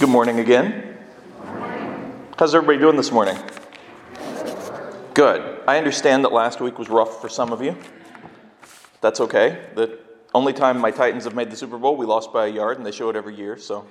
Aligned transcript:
Good 0.00 0.08
morning 0.08 0.40
again. 0.40 0.96
How's 2.38 2.54
everybody 2.54 2.78
doing 2.78 2.96
this 2.96 3.12
morning? 3.12 3.36
Good. 5.12 5.60
I 5.68 5.76
understand 5.76 6.24
that 6.24 6.32
last 6.32 6.58
week 6.58 6.78
was 6.78 6.88
rough 6.88 7.20
for 7.20 7.28
some 7.28 7.52
of 7.52 7.60
you. 7.60 7.76
That's 9.02 9.20
okay. 9.20 9.66
The 9.74 9.98
only 10.32 10.54
time 10.54 10.78
my 10.78 10.90
Titans 10.90 11.24
have 11.24 11.34
made 11.34 11.50
the 11.50 11.56
Super 11.56 11.76
Bowl, 11.76 11.98
we 11.98 12.06
lost 12.06 12.32
by 12.32 12.46
a 12.46 12.50
yard, 12.50 12.78
and 12.78 12.86
they 12.86 12.92
show 12.92 13.10
it 13.10 13.14
every 13.14 13.36
year, 13.36 13.58
so 13.58 13.86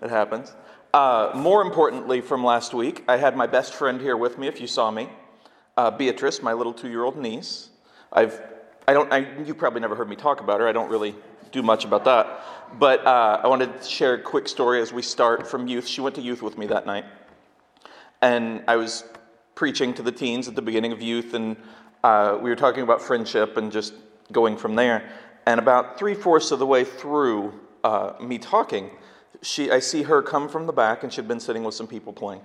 it 0.00 0.10
happens. 0.10 0.54
Uh, 0.94 1.32
more 1.34 1.60
importantly, 1.60 2.20
from 2.20 2.44
last 2.44 2.72
week, 2.72 3.02
I 3.08 3.16
had 3.16 3.36
my 3.36 3.48
best 3.48 3.74
friend 3.74 4.00
here 4.00 4.16
with 4.16 4.38
me. 4.38 4.46
If 4.46 4.60
you 4.60 4.68
saw 4.68 4.92
me, 4.92 5.08
uh, 5.76 5.90
Beatrice, 5.90 6.40
my 6.40 6.52
little 6.52 6.72
two-year-old 6.72 7.16
niece. 7.16 7.70
I've, 8.12 8.40
I 8.86 8.92
don't, 8.92 9.12
I, 9.12 9.26
you 9.42 9.56
probably 9.56 9.80
never 9.80 9.96
heard 9.96 10.08
me 10.08 10.14
talk 10.14 10.38
about 10.38 10.60
her. 10.60 10.68
I 10.68 10.72
don't 10.72 10.88
really 10.88 11.16
do 11.52 11.62
much 11.62 11.84
about 11.84 12.04
that. 12.04 12.40
But 12.78 13.06
uh, 13.06 13.40
I 13.42 13.48
wanted 13.48 13.80
to 13.80 13.88
share 13.88 14.14
a 14.14 14.20
quick 14.20 14.48
story 14.48 14.80
as 14.80 14.92
we 14.92 15.02
start 15.02 15.46
from 15.46 15.66
youth. 15.66 15.86
She 15.86 16.00
went 16.00 16.14
to 16.16 16.22
youth 16.22 16.42
with 16.42 16.58
me 16.58 16.66
that 16.66 16.86
night. 16.86 17.04
And 18.20 18.64
I 18.66 18.76
was 18.76 19.04
preaching 19.54 19.94
to 19.94 20.02
the 20.02 20.12
teens 20.12 20.48
at 20.48 20.54
the 20.54 20.62
beginning 20.62 20.92
of 20.92 21.00
youth, 21.00 21.34
and 21.34 21.56
uh, 22.04 22.38
we 22.40 22.50
were 22.50 22.56
talking 22.56 22.82
about 22.82 23.00
friendship 23.00 23.56
and 23.56 23.72
just 23.72 23.94
going 24.32 24.56
from 24.56 24.74
there. 24.74 25.08
And 25.46 25.60
about 25.60 25.98
three 25.98 26.14
fourths 26.14 26.50
of 26.50 26.58
the 26.58 26.66
way 26.66 26.84
through 26.84 27.54
uh, 27.84 28.14
me 28.20 28.38
talking, 28.38 28.90
she, 29.42 29.70
I 29.70 29.78
see 29.78 30.02
her 30.02 30.22
come 30.22 30.48
from 30.48 30.66
the 30.66 30.72
back, 30.72 31.02
and 31.02 31.12
she'd 31.12 31.28
been 31.28 31.40
sitting 31.40 31.62
with 31.62 31.74
some 31.74 31.86
people 31.86 32.12
playing. 32.12 32.40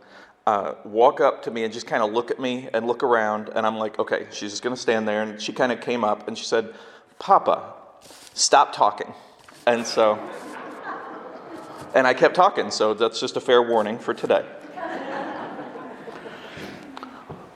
Uh, 0.46 0.76
walk 0.86 1.20
up 1.20 1.44
to 1.44 1.52
me 1.52 1.64
and 1.64 1.74
just 1.74 1.88
kind 1.88 2.02
of 2.02 2.12
look 2.12 2.32
at 2.32 2.40
me 2.40 2.70
and 2.74 2.88
look 2.88 3.04
around, 3.04 3.50
and 3.56 3.66
I'm 3.66 3.78
like, 3.78 4.00
okay, 4.00 4.28
she's 4.32 4.52
just 4.52 4.64
going 4.64 4.76
to 4.76 4.82
stand 4.82 5.08
there. 5.08 5.24
And 5.24 5.42
she 5.42 5.52
kind 5.52 5.72
of 5.72 5.82
came 5.82 6.04
up 6.04 6.28
and 6.28 6.38
she 6.38 6.46
said, 6.46 6.74
Papa, 7.20 7.74
stop 8.34 8.74
talking. 8.74 9.14
And 9.68 9.86
so, 9.86 10.20
and 11.94 12.08
I 12.08 12.14
kept 12.14 12.36
talking, 12.36 12.72
so 12.72 12.94
that's 12.94 13.20
just 13.20 13.38
a 13.38 13.42
fair 13.42 13.62
warning 13.62 14.00
for 14.00 14.14
today. 14.14 14.46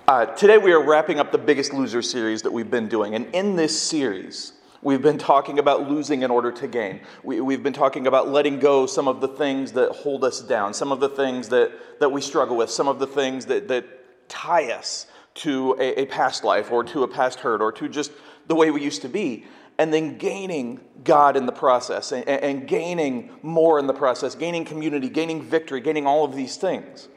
Uh, 0.07 0.25
today 0.25 0.59
we 0.59 0.71
are 0.71 0.83
wrapping 0.83 1.19
up 1.19 1.31
the 1.31 1.37
Biggest 1.37 1.73
Loser 1.73 2.03
series 2.03 2.43
that 2.43 2.51
we've 2.51 2.69
been 2.69 2.87
doing. 2.87 3.15
And 3.15 3.25
in 3.33 3.55
this 3.55 3.81
series, 3.81 4.53
we've 4.83 5.01
been 5.01 5.17
talking 5.17 5.57
about 5.57 5.89
losing 5.89 6.21
in 6.21 6.29
order 6.29 6.51
to 6.51 6.67
gain. 6.67 6.99
We, 7.23 7.41
we've 7.41 7.63
been 7.63 7.73
talking 7.73 8.05
about 8.05 8.29
letting 8.29 8.59
go 8.59 8.85
some 8.85 9.07
of 9.07 9.19
the 9.19 9.27
things 9.27 9.71
that 9.71 9.93
hold 9.93 10.23
us 10.23 10.41
down, 10.41 10.75
some 10.75 10.91
of 10.91 10.99
the 10.99 11.09
things 11.09 11.49
that, 11.49 11.71
that 11.99 12.09
we 12.09 12.21
struggle 12.21 12.55
with, 12.55 12.69
some 12.69 12.87
of 12.87 12.99
the 12.99 13.07
things 13.07 13.47
that, 13.47 13.67
that 13.69 14.29
tie 14.29 14.71
us 14.71 15.07
to 15.35 15.75
a, 15.79 16.01
a 16.01 16.05
past 16.05 16.43
life 16.43 16.71
or 16.71 16.83
to 16.83 17.01
a 17.01 17.07
past 17.07 17.39
hurt 17.39 17.59
or 17.59 17.71
to 17.71 17.89
just 17.89 18.11
the 18.45 18.53
way 18.53 18.69
we 18.69 18.83
used 18.83 19.01
to 19.01 19.09
be 19.09 19.45
and 19.77 19.93
then 19.93 20.17
gaining 20.17 20.79
God 21.03 21.35
in 21.35 21.45
the 21.45 21.51
process 21.51 22.11
and, 22.11 22.27
and, 22.27 22.67
gaining 22.67 23.29
more 23.41 23.77
in 23.77 23.87
the 23.87 23.93
process, 23.93 24.35
gaining 24.35 24.65
community, 24.65 25.09
gaining 25.09 25.41
victory, 25.41 25.81
gaining 25.81 26.07
all 26.07 26.23
of 26.23 26.35
these 26.35 26.55
things. 26.55 27.09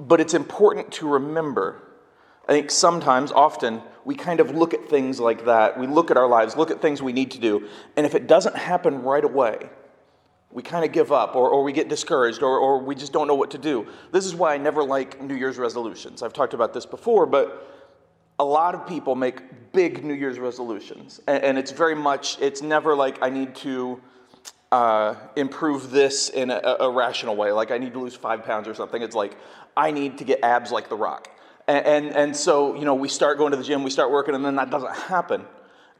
But 0.00 0.20
it's 0.20 0.34
important 0.34 0.92
to 0.94 1.08
remember, 1.08 1.82
I 2.48 2.52
think 2.52 2.70
sometimes, 2.70 3.32
often, 3.32 3.82
we 4.04 4.14
kind 4.14 4.40
of 4.40 4.50
look 4.50 4.74
at 4.74 4.88
things 4.88 5.20
like 5.20 5.44
that. 5.44 5.78
We 5.78 5.86
look 5.86 6.10
at 6.10 6.16
our 6.16 6.28
lives, 6.28 6.56
look 6.56 6.70
at 6.70 6.80
things 6.80 7.02
we 7.02 7.12
need 7.12 7.30
to 7.32 7.38
do, 7.38 7.68
and 7.96 8.04
if 8.04 8.14
it 8.14 8.26
doesn't 8.26 8.56
happen 8.56 9.02
right 9.02 9.24
away, 9.24 9.70
we 10.50 10.62
kind 10.62 10.84
of 10.84 10.92
give 10.92 11.12
up 11.12 11.36
or, 11.36 11.50
or 11.50 11.62
we 11.62 11.72
get 11.72 11.88
discouraged 11.88 12.42
or, 12.42 12.58
or 12.58 12.78
we 12.78 12.94
just 12.94 13.12
don't 13.12 13.26
know 13.26 13.34
what 13.34 13.50
to 13.50 13.58
do. 13.58 13.86
This 14.12 14.24
is 14.24 14.34
why 14.34 14.54
I 14.54 14.56
never 14.56 14.82
like 14.82 15.20
New 15.20 15.34
Year's 15.34 15.58
resolutions. 15.58 16.22
I've 16.22 16.32
talked 16.32 16.54
about 16.54 16.72
this 16.72 16.86
before, 16.86 17.26
but 17.26 17.77
a 18.38 18.44
lot 18.44 18.74
of 18.74 18.86
people 18.86 19.14
make 19.14 19.72
big 19.72 20.04
New 20.04 20.14
Year's 20.14 20.38
resolutions, 20.38 21.20
and, 21.26 21.42
and 21.42 21.58
it's 21.58 21.72
very 21.72 21.94
much, 21.94 22.40
it's 22.40 22.62
never 22.62 22.94
like 22.94 23.22
I 23.22 23.30
need 23.30 23.54
to 23.56 24.00
uh, 24.70 25.14
improve 25.36 25.90
this 25.90 26.28
in 26.28 26.50
a, 26.50 26.76
a, 26.80 26.90
rational 26.90 27.36
way, 27.36 27.52
like 27.52 27.70
I 27.70 27.78
need 27.78 27.94
to 27.94 28.00
lose 28.00 28.14
five 28.14 28.44
pounds 28.44 28.68
or 28.68 28.74
something. 28.74 29.00
It's 29.00 29.16
like 29.16 29.36
I 29.76 29.90
need 29.90 30.18
to 30.18 30.24
get 30.24 30.44
abs 30.44 30.70
like 30.70 30.88
The 30.88 30.96
Rock. 30.96 31.30
And, 31.66 31.86
and, 31.86 32.06
and 32.16 32.36
so, 32.36 32.74
you 32.74 32.84
know, 32.84 32.94
we 32.94 33.08
start 33.08 33.38
going 33.38 33.52
to 33.52 33.56
the 33.56 33.64
gym, 33.64 33.82
we 33.82 33.90
start 33.90 34.10
working, 34.10 34.34
and 34.34 34.44
then 34.44 34.56
that 34.56 34.70
doesn't 34.70 34.94
happen. 34.94 35.44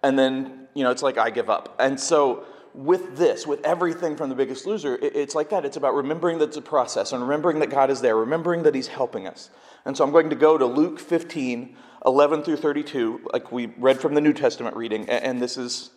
And 0.03 0.19
then, 0.19 0.69
you 0.75 0.85
know, 0.85 0.91
it's 0.91 1.03
like 1.03 1.19
I 1.19 1.31
give 1.31 1.51
up. 1.51 1.77
And 1.79 1.99
so, 1.99 2.45
with 2.75 3.17
this, 3.17 3.47
with 3.47 3.65
everything 3.65 4.15
from 4.15 4.29
the 4.29 4.37
biggest 4.37 4.67
loser, 4.67 4.97
it's 5.01 5.35
like 5.35 5.51
that. 5.51 5.65
It's 5.65 5.77
about 5.77 5.95
remembering 5.95 6.39
that 6.39 6.51
it's 6.51 6.59
a 6.59 6.63
process 6.63 7.13
and 7.13 7.23
remembering 7.23 7.59
that 7.61 7.71
God 7.71 7.91
is 7.91 8.01
there, 8.01 8.15
remembering 8.17 8.63
that 8.65 8.75
He's 8.75 8.87
helping 8.87 9.27
us. 9.27 9.51
And 9.85 9.97
so 9.97 10.05
I'm 10.05 10.13
going 10.13 10.31
to 10.31 10.37
go 10.37 10.59
to 10.59 10.67
Luke 10.67 11.01
15, 11.01 11.75
11 12.07 12.43
through 12.43 12.57
32, 12.57 13.29
like 13.33 13.51
we 13.51 13.67
read 13.79 14.01
from 14.01 14.15
the 14.15 14.21
New 14.21 14.33
Testament 14.33 14.77
reading, 14.77 15.09
and 15.09 15.41
this 15.41 15.57
is 15.57 15.91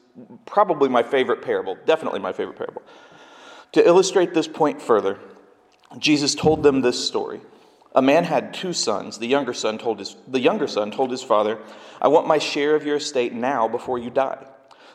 probably 0.45 0.89
my 0.89 1.03
favorite 1.03 1.41
parable, 1.41 1.77
definitely 1.85 2.19
my 2.19 2.33
favorite 2.33 2.57
parable. 2.57 2.81
To 3.73 3.85
illustrate 3.85 4.33
this 4.33 4.47
point 4.47 4.81
further, 4.81 5.19
Jesus 5.97 6.35
told 6.35 6.63
them 6.63 6.81
this 6.81 7.05
story. 7.07 7.41
A 7.93 8.01
man 8.01 8.23
had 8.23 8.53
two 8.53 8.73
sons. 8.73 9.17
The 9.17 9.27
younger 9.27 9.53
son 9.53 9.77
told 9.77 9.99
his, 9.99 10.15
the 10.27 10.39
younger 10.39 10.67
son 10.67 10.91
told 10.91 11.11
his 11.11 11.23
father, 11.23 11.59
I 12.01 12.07
want 12.07 12.27
my 12.27 12.37
share 12.37 12.75
of 12.75 12.85
your 12.85 12.97
estate 12.97 13.33
now 13.33 13.67
before 13.67 13.99
you 13.99 14.09
die. 14.09 14.45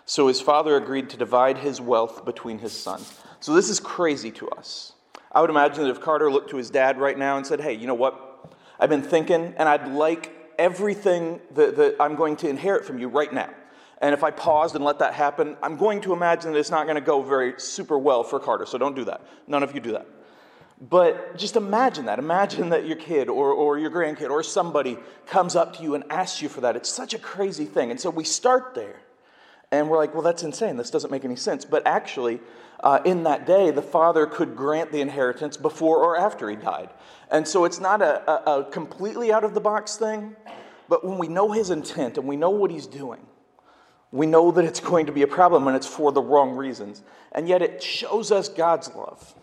So 0.06 0.28
his 0.28 0.40
father 0.40 0.76
agreed 0.76 1.10
to 1.10 1.16
divide 1.16 1.58
his 1.58 1.80
wealth 1.80 2.24
between 2.24 2.58
his 2.58 2.72
sons. 2.72 3.20
So 3.40 3.54
this 3.54 3.68
is 3.68 3.80
crazy 3.80 4.30
to 4.32 4.48
us. 4.50 4.92
I 5.32 5.40
would 5.40 5.50
imagine 5.50 5.84
that 5.84 5.90
if 5.90 6.00
Carter 6.00 6.30
looked 6.30 6.50
to 6.50 6.56
his 6.56 6.70
dad 6.70 6.98
right 6.98 7.18
now 7.18 7.36
and 7.36 7.46
said, 7.46 7.60
Hey, 7.60 7.74
you 7.74 7.86
know 7.86 7.94
what? 7.94 8.54
I've 8.78 8.88
been 8.88 9.02
thinking, 9.02 9.54
and 9.56 9.68
I'd 9.68 9.88
like 9.88 10.35
everything 10.58 11.40
that, 11.54 11.76
that 11.76 11.96
I'm 12.00 12.14
going 12.14 12.36
to 12.36 12.48
inherit 12.48 12.84
from 12.84 12.98
you 12.98 13.08
right 13.08 13.32
now. 13.32 13.50
And 14.00 14.12
if 14.12 14.22
I 14.22 14.30
paused 14.30 14.74
and 14.74 14.84
let 14.84 14.98
that 14.98 15.14
happen, 15.14 15.56
I'm 15.62 15.76
going 15.76 16.02
to 16.02 16.12
imagine 16.12 16.52
that 16.52 16.58
it's 16.58 16.70
not 16.70 16.84
going 16.84 16.96
to 16.96 17.00
go 17.00 17.22
very 17.22 17.54
super 17.58 17.98
well 17.98 18.22
for 18.22 18.38
Carter. 18.38 18.66
So 18.66 18.76
don't 18.76 18.94
do 18.94 19.04
that. 19.04 19.22
None 19.46 19.62
of 19.62 19.74
you 19.74 19.80
do 19.80 19.92
that. 19.92 20.06
But 20.78 21.38
just 21.38 21.56
imagine 21.56 22.04
that. 22.04 22.18
Imagine 22.18 22.68
that 22.70 22.86
your 22.86 22.96
kid 22.96 23.30
or, 23.30 23.52
or 23.52 23.78
your 23.78 23.90
grandkid 23.90 24.28
or 24.28 24.42
somebody 24.42 24.98
comes 25.26 25.56
up 25.56 25.76
to 25.76 25.82
you 25.82 25.94
and 25.94 26.04
asks 26.10 26.42
you 26.42 26.50
for 26.50 26.60
that. 26.60 26.76
It's 26.76 26.90
such 26.90 27.14
a 27.14 27.18
crazy 27.18 27.64
thing. 27.64 27.90
And 27.90 27.98
so 27.98 28.10
we 28.10 28.24
start 28.24 28.74
there. 28.74 29.00
And 29.72 29.88
we're 29.88 29.96
like, 29.96 30.12
well, 30.12 30.22
that's 30.22 30.42
insane. 30.42 30.76
This 30.76 30.90
doesn't 30.90 31.10
make 31.10 31.24
any 31.24 31.34
sense. 31.34 31.64
But 31.64 31.86
actually, 31.86 32.40
uh, 32.80 33.00
in 33.04 33.24
that 33.24 33.46
day, 33.46 33.70
the 33.70 33.82
father 33.82 34.26
could 34.26 34.54
grant 34.54 34.92
the 34.92 35.00
inheritance 35.00 35.56
before 35.56 36.04
or 36.04 36.16
after 36.16 36.48
he 36.50 36.56
died. 36.56 36.90
And 37.30 37.46
so 37.46 37.64
it's 37.64 37.80
not 37.80 38.02
a, 38.02 38.30
a, 38.30 38.60
a 38.60 38.64
completely 38.70 39.32
out 39.32 39.44
of 39.44 39.54
the 39.54 39.60
box 39.60 39.96
thing, 39.96 40.36
but 40.88 41.04
when 41.04 41.18
we 41.18 41.28
know 41.28 41.52
his 41.52 41.70
intent 41.70 42.18
and 42.18 42.26
we 42.26 42.36
know 42.36 42.50
what 42.50 42.70
he's 42.70 42.86
doing, 42.86 43.26
we 44.12 44.26
know 44.26 44.50
that 44.52 44.64
it's 44.64 44.80
going 44.80 45.06
to 45.06 45.12
be 45.12 45.22
a 45.22 45.26
problem 45.26 45.66
and 45.66 45.76
it's 45.76 45.86
for 45.86 46.12
the 46.12 46.22
wrong 46.22 46.52
reasons. 46.52 47.02
And 47.32 47.48
yet 47.48 47.62
it 47.62 47.82
shows 47.82 48.30
us 48.30 48.48
God's 48.48 48.94
love. 48.94 49.34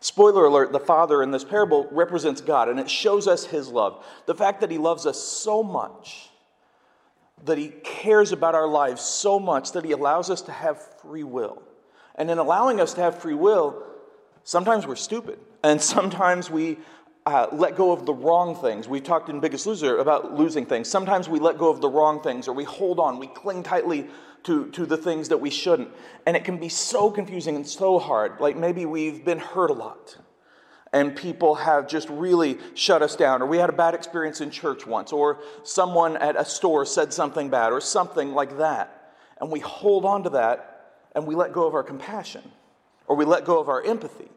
Spoiler 0.00 0.46
alert, 0.46 0.72
the 0.72 0.80
Father 0.80 1.22
in 1.22 1.30
this 1.30 1.44
parable 1.44 1.86
represents 1.90 2.40
God, 2.40 2.70
and 2.70 2.80
it 2.80 2.90
shows 2.90 3.28
us 3.28 3.44
His 3.44 3.68
love. 3.68 4.04
The 4.24 4.34
fact 4.34 4.62
that 4.62 4.70
He 4.70 4.78
loves 4.78 5.04
us 5.04 5.22
so 5.22 5.62
much, 5.62 6.30
that 7.44 7.58
He 7.58 7.68
cares 7.84 8.32
about 8.32 8.54
our 8.54 8.66
lives 8.66 9.02
so 9.02 9.38
much, 9.38 9.72
that 9.72 9.84
He 9.84 9.92
allows 9.92 10.30
us 10.30 10.40
to 10.42 10.52
have 10.52 10.82
free 11.00 11.22
will. 11.22 11.62
And 12.14 12.30
in 12.30 12.38
allowing 12.38 12.80
us 12.80 12.94
to 12.94 13.02
have 13.02 13.18
free 13.18 13.34
will, 13.34 13.82
sometimes 14.42 14.86
we're 14.86 14.96
stupid, 14.96 15.38
and 15.62 15.80
sometimes 15.82 16.50
we 16.50 16.78
uh, 17.30 17.46
let 17.52 17.76
go 17.76 17.92
of 17.92 18.06
the 18.06 18.12
wrong 18.12 18.56
things. 18.56 18.88
We 18.88 19.00
talked 19.00 19.28
in 19.28 19.38
Biggest 19.38 19.64
Loser 19.64 19.98
about 19.98 20.34
losing 20.34 20.66
things. 20.66 20.88
Sometimes 20.88 21.28
we 21.28 21.38
let 21.38 21.58
go 21.58 21.68
of 21.68 21.80
the 21.80 21.88
wrong 21.88 22.20
things, 22.20 22.48
or 22.48 22.52
we 22.52 22.64
hold 22.64 22.98
on, 22.98 23.20
we 23.20 23.28
cling 23.28 23.62
tightly 23.62 24.08
to, 24.42 24.68
to 24.72 24.84
the 24.84 24.96
things 24.96 25.28
that 25.28 25.38
we 25.38 25.48
shouldn't. 25.48 25.90
And 26.26 26.36
it 26.36 26.44
can 26.44 26.58
be 26.58 26.68
so 26.68 27.08
confusing 27.08 27.54
and 27.54 27.66
so 27.66 28.00
hard. 28.00 28.40
Like 28.40 28.56
maybe 28.56 28.84
we've 28.84 29.24
been 29.24 29.38
hurt 29.38 29.70
a 29.70 29.74
lot, 29.74 30.18
and 30.92 31.14
people 31.14 31.54
have 31.54 31.86
just 31.86 32.08
really 32.08 32.58
shut 32.74 33.00
us 33.00 33.14
down, 33.14 33.42
or 33.42 33.46
we 33.46 33.58
had 33.58 33.70
a 33.70 33.74
bad 33.74 33.94
experience 33.94 34.40
in 34.40 34.50
church 34.50 34.84
once, 34.84 35.12
or 35.12 35.38
someone 35.62 36.16
at 36.16 36.34
a 36.34 36.44
store 36.44 36.84
said 36.84 37.12
something 37.12 37.48
bad, 37.48 37.72
or 37.72 37.80
something 37.80 38.34
like 38.34 38.58
that. 38.58 39.14
And 39.40 39.52
we 39.52 39.60
hold 39.60 40.04
on 40.04 40.24
to 40.24 40.30
that, 40.30 40.96
and 41.14 41.28
we 41.28 41.36
let 41.36 41.52
go 41.52 41.64
of 41.64 41.74
our 41.74 41.84
compassion, 41.84 42.42
or 43.06 43.14
we 43.14 43.24
let 43.24 43.44
go 43.44 43.60
of 43.60 43.68
our 43.68 43.82
empathy. 43.84 44.28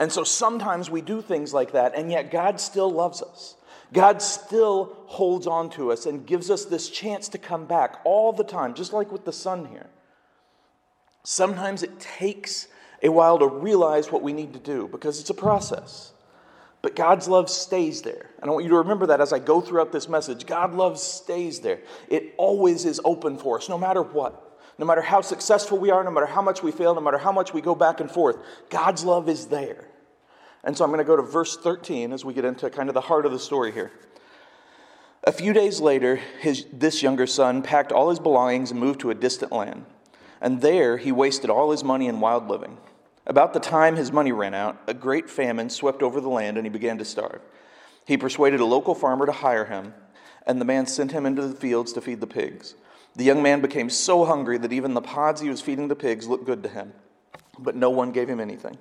And 0.00 0.10
so 0.10 0.24
sometimes 0.24 0.90
we 0.90 1.02
do 1.02 1.20
things 1.20 1.52
like 1.52 1.72
that, 1.72 1.94
and 1.94 2.10
yet 2.10 2.30
God 2.30 2.58
still 2.58 2.90
loves 2.90 3.22
us. 3.22 3.54
God 3.92 4.22
still 4.22 4.96
holds 5.06 5.46
on 5.46 5.68
to 5.70 5.92
us 5.92 6.06
and 6.06 6.26
gives 6.26 6.50
us 6.50 6.64
this 6.64 6.88
chance 6.88 7.28
to 7.28 7.38
come 7.38 7.66
back 7.66 8.00
all 8.02 8.32
the 8.32 8.42
time, 8.42 8.72
just 8.72 8.94
like 8.94 9.12
with 9.12 9.26
the 9.26 9.32
son 9.32 9.66
here. 9.66 9.90
Sometimes 11.22 11.82
it 11.82 12.00
takes 12.00 12.68
a 13.02 13.10
while 13.10 13.38
to 13.40 13.46
realize 13.46 14.10
what 14.10 14.22
we 14.22 14.32
need 14.32 14.54
to 14.54 14.58
do 14.58 14.88
because 14.88 15.20
it's 15.20 15.30
a 15.30 15.34
process. 15.34 16.12
But 16.80 16.96
God's 16.96 17.28
love 17.28 17.50
stays 17.50 18.00
there. 18.00 18.30
And 18.40 18.50
I 18.50 18.54
want 18.54 18.64
you 18.64 18.70
to 18.70 18.78
remember 18.78 19.06
that 19.08 19.20
as 19.20 19.34
I 19.34 19.38
go 19.38 19.60
throughout 19.60 19.92
this 19.92 20.08
message. 20.08 20.46
God 20.46 20.72
love 20.72 20.98
stays 20.98 21.60
there. 21.60 21.80
It 22.08 22.32
always 22.38 22.86
is 22.86 23.02
open 23.04 23.36
for 23.36 23.58
us, 23.58 23.68
no 23.68 23.76
matter 23.76 24.00
what. 24.00 24.46
No 24.78 24.86
matter 24.86 25.02
how 25.02 25.20
successful 25.20 25.76
we 25.76 25.90
are, 25.90 26.02
no 26.02 26.10
matter 26.10 26.24
how 26.24 26.40
much 26.40 26.62
we 26.62 26.72
fail, 26.72 26.94
no 26.94 27.02
matter 27.02 27.18
how 27.18 27.32
much 27.32 27.52
we 27.52 27.60
go 27.60 27.74
back 27.74 28.00
and 28.00 28.10
forth, 28.10 28.38
God's 28.70 29.04
love 29.04 29.28
is 29.28 29.48
there. 29.48 29.89
And 30.62 30.76
so 30.76 30.84
I'm 30.84 30.90
going 30.90 30.98
to 30.98 31.04
go 31.04 31.16
to 31.16 31.22
verse 31.22 31.56
13 31.56 32.12
as 32.12 32.24
we 32.24 32.34
get 32.34 32.44
into 32.44 32.68
kind 32.70 32.88
of 32.88 32.94
the 32.94 33.00
heart 33.00 33.24
of 33.26 33.32
the 33.32 33.38
story 33.38 33.72
here. 33.72 33.90
A 35.24 35.32
few 35.32 35.52
days 35.52 35.80
later, 35.80 36.16
his, 36.40 36.66
this 36.72 37.02
younger 37.02 37.26
son 37.26 37.62
packed 37.62 37.92
all 37.92 38.10
his 38.10 38.18
belongings 38.18 38.70
and 38.70 38.80
moved 38.80 39.00
to 39.00 39.10
a 39.10 39.14
distant 39.14 39.52
land. 39.52 39.84
And 40.40 40.62
there 40.62 40.96
he 40.96 41.12
wasted 41.12 41.50
all 41.50 41.70
his 41.70 41.84
money 41.84 42.06
in 42.06 42.20
wild 42.20 42.48
living. 42.48 42.78
About 43.26 43.52
the 43.52 43.60
time 43.60 43.96
his 43.96 44.12
money 44.12 44.32
ran 44.32 44.54
out, 44.54 44.80
a 44.86 44.94
great 44.94 45.28
famine 45.28 45.68
swept 45.68 46.02
over 46.02 46.20
the 46.20 46.28
land 46.28 46.56
and 46.56 46.66
he 46.66 46.70
began 46.70 46.98
to 46.98 47.04
starve. 47.04 47.42
He 48.06 48.16
persuaded 48.16 48.60
a 48.60 48.64
local 48.64 48.94
farmer 48.94 49.26
to 49.26 49.32
hire 49.32 49.66
him, 49.66 49.94
and 50.46 50.60
the 50.60 50.64
man 50.64 50.86
sent 50.86 51.12
him 51.12 51.26
into 51.26 51.46
the 51.46 51.54
fields 51.54 51.92
to 51.92 52.00
feed 52.00 52.20
the 52.20 52.26
pigs. 52.26 52.74
The 53.14 53.24
young 53.24 53.42
man 53.42 53.60
became 53.60 53.90
so 53.90 54.24
hungry 54.24 54.56
that 54.58 54.72
even 54.72 54.94
the 54.94 55.02
pods 55.02 55.40
he 55.40 55.50
was 55.50 55.60
feeding 55.60 55.88
the 55.88 55.96
pigs 55.96 56.26
looked 56.26 56.46
good 56.46 56.62
to 56.62 56.68
him, 56.68 56.94
but 57.58 57.76
no 57.76 57.90
one 57.90 58.10
gave 58.10 58.28
him 58.28 58.40
anything. 58.40 58.78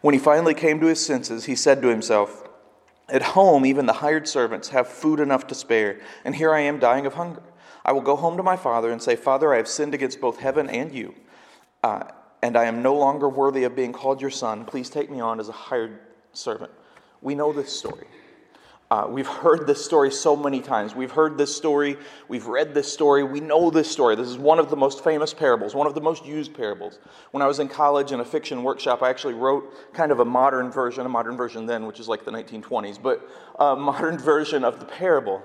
When 0.00 0.14
he 0.14 0.20
finally 0.20 0.54
came 0.54 0.80
to 0.80 0.86
his 0.86 1.04
senses, 1.04 1.46
he 1.46 1.56
said 1.56 1.82
to 1.82 1.88
himself, 1.88 2.48
At 3.08 3.22
home, 3.22 3.66
even 3.66 3.86
the 3.86 3.94
hired 3.94 4.28
servants 4.28 4.68
have 4.68 4.86
food 4.86 5.20
enough 5.20 5.46
to 5.48 5.54
spare, 5.54 6.00
and 6.24 6.36
here 6.36 6.52
I 6.52 6.60
am 6.60 6.78
dying 6.78 7.06
of 7.06 7.14
hunger. 7.14 7.42
I 7.84 7.92
will 7.92 8.00
go 8.00 8.16
home 8.16 8.36
to 8.36 8.42
my 8.42 8.56
father 8.56 8.90
and 8.90 9.02
say, 9.02 9.16
Father, 9.16 9.52
I 9.52 9.56
have 9.56 9.68
sinned 9.68 9.94
against 9.94 10.20
both 10.20 10.38
heaven 10.38 10.68
and 10.68 10.92
you, 10.92 11.14
uh, 11.82 12.04
and 12.42 12.56
I 12.56 12.64
am 12.64 12.82
no 12.82 12.94
longer 12.94 13.28
worthy 13.28 13.64
of 13.64 13.74
being 13.74 13.92
called 13.92 14.20
your 14.20 14.30
son. 14.30 14.64
Please 14.64 14.90
take 14.90 15.10
me 15.10 15.20
on 15.20 15.40
as 15.40 15.48
a 15.48 15.52
hired 15.52 15.98
servant. 16.32 16.70
We 17.20 17.34
know 17.34 17.52
this 17.52 17.76
story. 17.76 18.06
Uh, 18.90 19.06
we've 19.06 19.26
heard 19.26 19.66
this 19.66 19.84
story 19.84 20.10
so 20.10 20.34
many 20.34 20.60
times. 20.62 20.94
We've 20.94 21.10
heard 21.10 21.36
this 21.36 21.54
story, 21.54 21.98
we've 22.26 22.46
read 22.46 22.72
this 22.72 22.90
story, 22.90 23.22
we 23.22 23.38
know 23.38 23.68
this 23.70 23.90
story. 23.90 24.16
This 24.16 24.28
is 24.28 24.38
one 24.38 24.58
of 24.58 24.70
the 24.70 24.76
most 24.76 25.04
famous 25.04 25.34
parables, 25.34 25.74
one 25.74 25.86
of 25.86 25.94
the 25.94 26.00
most 26.00 26.24
used 26.24 26.54
parables. 26.54 26.98
When 27.32 27.42
I 27.42 27.46
was 27.46 27.58
in 27.58 27.68
college 27.68 28.12
in 28.12 28.20
a 28.20 28.24
fiction 28.24 28.62
workshop, 28.62 29.02
I 29.02 29.10
actually 29.10 29.34
wrote 29.34 29.92
kind 29.92 30.10
of 30.10 30.20
a 30.20 30.24
modern 30.24 30.70
version, 30.70 31.04
a 31.04 31.08
modern 31.10 31.36
version 31.36 31.66
then, 31.66 31.84
which 31.86 32.00
is 32.00 32.08
like 32.08 32.24
the 32.24 32.30
1920s, 32.30 33.02
but 33.02 33.28
a 33.58 33.76
modern 33.76 34.16
version 34.16 34.64
of 34.64 34.80
the 34.80 34.86
parable 34.86 35.42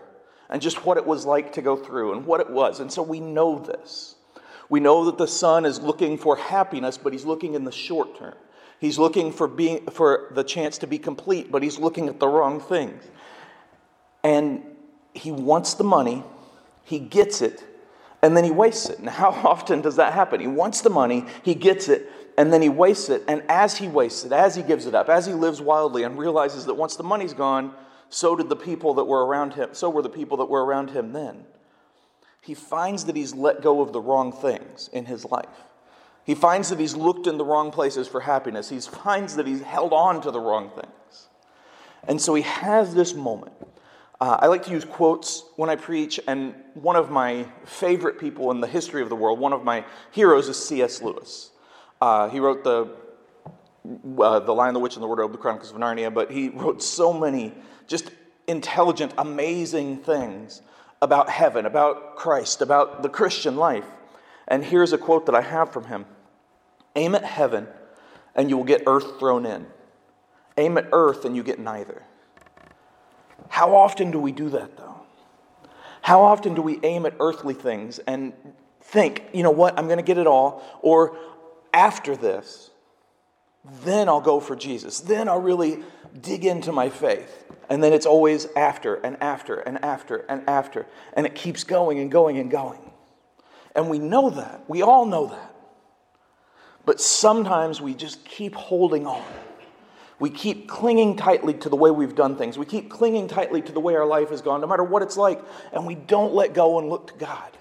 and 0.50 0.62
just 0.62 0.86
what 0.86 0.96
it 0.96 1.06
was 1.06 1.26
like 1.26 1.52
to 1.54 1.62
go 1.62 1.76
through 1.76 2.14
and 2.14 2.26
what 2.26 2.40
it 2.40 2.50
was. 2.50 2.80
And 2.80 2.90
so 2.90 3.04
we 3.04 3.20
know 3.20 3.60
this. 3.60 4.16
We 4.70 4.80
know 4.80 5.04
that 5.06 5.18
the 5.18 5.28
son 5.28 5.66
is 5.66 5.82
looking 5.82 6.18
for 6.18 6.38
happiness, 6.38 6.98
but 6.98 7.12
he's 7.12 7.26
looking 7.26 7.56
in 7.56 7.66
the 7.66 7.72
short 7.74 8.18
term. 8.18 8.36
He's 8.80 8.98
looking 8.98 9.32
for, 9.32 9.48
being, 9.48 9.86
for 9.88 10.32
the 10.32 10.44
chance 10.44 10.78
to 10.80 10.88
be 10.88 10.98
complete, 10.98 11.52
but 11.52 11.62
he's 11.64 11.78
looking 11.78 12.08
at 12.08 12.20
the 12.20 12.28
wrong 12.28 12.60
things. 12.60 13.04
And 14.24 14.64
he 15.14 15.32
wants 15.32 15.74
the 15.74 15.84
money, 15.84 16.24
he 16.84 17.00
gets 17.00 17.42
it, 17.42 17.64
and 18.22 18.38
then 18.38 18.44
he 18.44 18.52
wastes 18.52 18.90
it. 18.90 19.00
Now, 19.02 19.12
how 19.32 19.32
often 19.48 19.82
does 19.82 19.98
that 19.98 20.14
happen? 20.14 20.40
He 20.40 20.48
wants 20.48 20.82
the 20.82 20.90
money, 20.90 21.26
he 21.44 21.56
gets 21.56 21.90
it, 21.90 22.10
and 22.38 22.52
then 22.52 22.62
he 22.62 22.70
wastes 22.70 23.10
it. 23.10 23.24
And 23.28 23.44
as 23.50 23.78
he 23.78 23.88
wastes 23.88 24.24
it, 24.24 24.32
as 24.32 24.56
he 24.56 24.64
gives 24.64 24.86
it 24.86 24.96
up, 24.96 25.10
as 25.10 25.26
he 25.26 25.34
lives 25.34 25.62
wildly 25.62 26.04
and 26.04 26.18
realizes 26.18 26.66
that 26.66 26.74
once 26.74 26.96
the 26.96 27.04
money's 27.04 27.34
gone, 27.34 27.74
so 28.10 28.36
did 28.36 28.50
the 28.50 28.56
people 28.56 28.96
that 28.96 29.06
were 29.06 29.26
around 29.26 29.54
him, 29.54 29.70
so 29.74 29.90
were 29.90 30.02
the 30.02 30.10
people 30.10 30.38
that 30.38 30.46
were 30.46 30.64
around 30.64 30.92
him 30.92 31.14
then. 31.14 31.46
He 32.42 32.54
finds 32.54 33.06
that 33.06 33.16
he's 33.16 33.34
let 33.34 33.62
go 33.62 33.82
of 33.82 33.94
the 33.94 34.02
wrong 34.02 34.32
things 34.32 34.90
in 34.92 35.06
his 35.06 35.26
life. 35.26 35.46
He 36.26 36.36
finds 36.36 36.70
that 36.70 36.80
he's 36.80 36.96
looked 36.96 37.28
in 37.28 37.38
the 37.38 37.46
wrong 37.46 37.72
places 37.72 38.08
for 38.08 38.22
happiness. 38.22 38.70
He 38.70 38.80
finds 38.80 39.36
that 39.36 39.48
he's 39.48 39.62
held 39.62 39.94
on 39.94 40.22
to 40.22 40.32
the 40.32 40.40
wrong 40.40 40.70
things. 40.70 41.28
And 42.08 42.22
so 42.22 42.34
he 42.34 42.44
has 42.44 42.94
this 42.94 43.14
moment 43.14 43.54
uh, 44.22 44.38
I 44.40 44.48
like 44.48 44.64
to 44.66 44.72
use 44.72 44.86
quotes 44.86 45.44
when 45.56 45.70
I 45.70 45.76
preach, 45.76 46.20
and 46.28 46.56
one 46.76 46.96
of 46.96 47.10
my 47.10 47.46
favorite 47.66 48.20
people 48.20 48.52
in 48.52 48.62
the 48.62 48.68
history 48.68 49.02
of 49.02 49.10
the 49.10 49.16
world, 49.16 49.40
one 49.40 49.54
of 49.54 49.64
my 49.64 49.86
heroes, 50.12 50.48
is 50.50 50.64
C.S. 50.64 51.02
Lewis. 51.02 51.52
Uh, 52.00 52.30
he 52.30 52.40
wrote 52.40 52.64
the 52.64 52.88
uh, 54.20 54.40
the 54.40 54.54
Lion, 54.54 54.74
the 54.74 54.80
Witch, 54.80 54.96
and 54.96 55.04
the 55.04 55.08
Wardrobe, 55.08 55.34
the 55.34 55.38
Chronicles 55.38 55.72
of 55.72 55.78
Narnia, 55.78 56.14
but 56.14 56.32
he 56.32 56.50
wrote 56.50 56.82
so 56.82 57.12
many 57.12 57.54
just 57.88 58.12
intelligent, 58.48 59.14
amazing 59.18 59.98
things 59.98 60.62
about 61.02 61.30
heaven, 61.30 61.66
about 61.66 62.16
Christ, 62.16 62.62
about 62.62 63.04
the 63.04 63.10
Christian 63.10 63.58
life. 63.58 63.86
And 64.48 64.64
here's 64.64 64.94
a 64.94 64.98
quote 64.98 65.26
that 65.26 65.36
I 65.36 65.42
have 65.42 65.72
from 65.72 65.86
him 65.86 66.06
Aim 66.96 67.16
at 67.16 67.26
heaven, 67.26 67.68
and 68.36 68.50
you 68.50 68.58
will 68.58 68.64
get 68.64 68.84
earth 68.88 69.20
thrown 69.20 69.46
in. 69.46 69.66
Aim 70.58 70.78
at 70.78 70.88
earth, 70.92 71.26
and 71.26 71.36
you 71.36 71.44
get 71.44 71.60
neither. 71.60 72.04
How 73.54 73.76
often 73.76 74.10
do 74.10 74.18
we 74.18 74.32
do 74.32 74.50
that, 74.50 74.78
though? 74.78 74.96
How 76.02 76.24
often 76.24 76.56
do 76.56 76.64
we 76.64 76.80
aim 76.82 77.06
at 77.06 77.14
earthly 77.20 77.54
things 77.54 78.00
and 78.00 78.34
think, 78.82 79.26
you 79.32 79.44
know 79.44 79.52
what, 79.52 79.78
I'm 79.78 79.86
going 79.86 80.00
to 80.00 80.04
get 80.04 80.18
it 80.18 80.26
all, 80.26 80.64
or 80.82 81.16
after 81.72 82.16
this, 82.16 82.72
then 83.84 84.10
I'll 84.10 84.22
go 84.22 84.40
for 84.40 84.56
Jesus. 84.56 85.02
Then 85.02 85.30
I'll 85.30 85.40
really 85.40 85.84
dig 86.20 86.46
into 86.46 86.72
my 86.72 86.90
faith. 86.90 87.46
And 87.70 87.84
then 87.84 87.94
it's 87.94 88.08
always 88.08 88.48
after 88.56 88.96
and 88.96 89.22
after 89.22 89.60
and 89.60 89.86
after 89.86 90.26
and 90.28 90.50
after. 90.50 90.88
And 91.16 91.28
it 91.28 91.36
keeps 91.36 91.64
going 91.64 92.00
and 92.00 92.10
going 92.10 92.40
and 92.40 92.50
going. 92.50 92.82
And 93.76 93.88
we 93.88 94.00
know 94.00 94.32
that. 94.32 94.68
We 94.68 94.82
all 94.82 95.06
know 95.06 95.28
that. 95.28 95.56
But 96.88 97.00
sometimes 97.00 97.80
we 97.80 97.94
just 97.94 98.26
keep 98.26 98.56
holding 98.56 99.06
on. 99.06 99.24
We 100.20 100.30
keep 100.30 100.70
clinging 100.70 101.18
tightly 101.18 101.54
to 101.56 101.70
the 101.70 101.76
way 101.76 101.92
we've 101.92 102.16
done 102.16 102.38
things. 102.38 102.58
We 102.58 102.66
keep 102.66 102.90
clinging 102.90 103.28
tightly 103.28 103.62
to 103.62 103.72
the 103.72 103.80
way 103.80 103.96
our 103.96 104.06
life 104.06 104.30
has 104.30 104.42
gone, 104.42 104.62
no 104.62 104.68
matter 104.68 104.84
what 104.84 105.02
it's 105.02 105.18
like. 105.18 105.44
And 105.72 105.86
we 105.86 105.96
don't 105.96 106.34
let 106.34 106.54
go 106.54 106.80
and 106.80 106.90
look 106.90 107.08
to 107.08 107.14
God. 107.16 107.58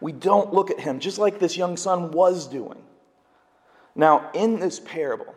We 0.00 0.12
don't 0.12 0.52
look 0.52 0.70
at 0.70 0.80
Him, 0.80 0.98
just 0.98 1.18
like 1.18 1.38
this 1.38 1.56
young 1.56 1.76
son 1.76 2.10
was 2.10 2.48
doing. 2.48 2.82
Now, 3.94 4.30
in 4.34 4.58
this 4.58 4.80
parable, 4.80 5.34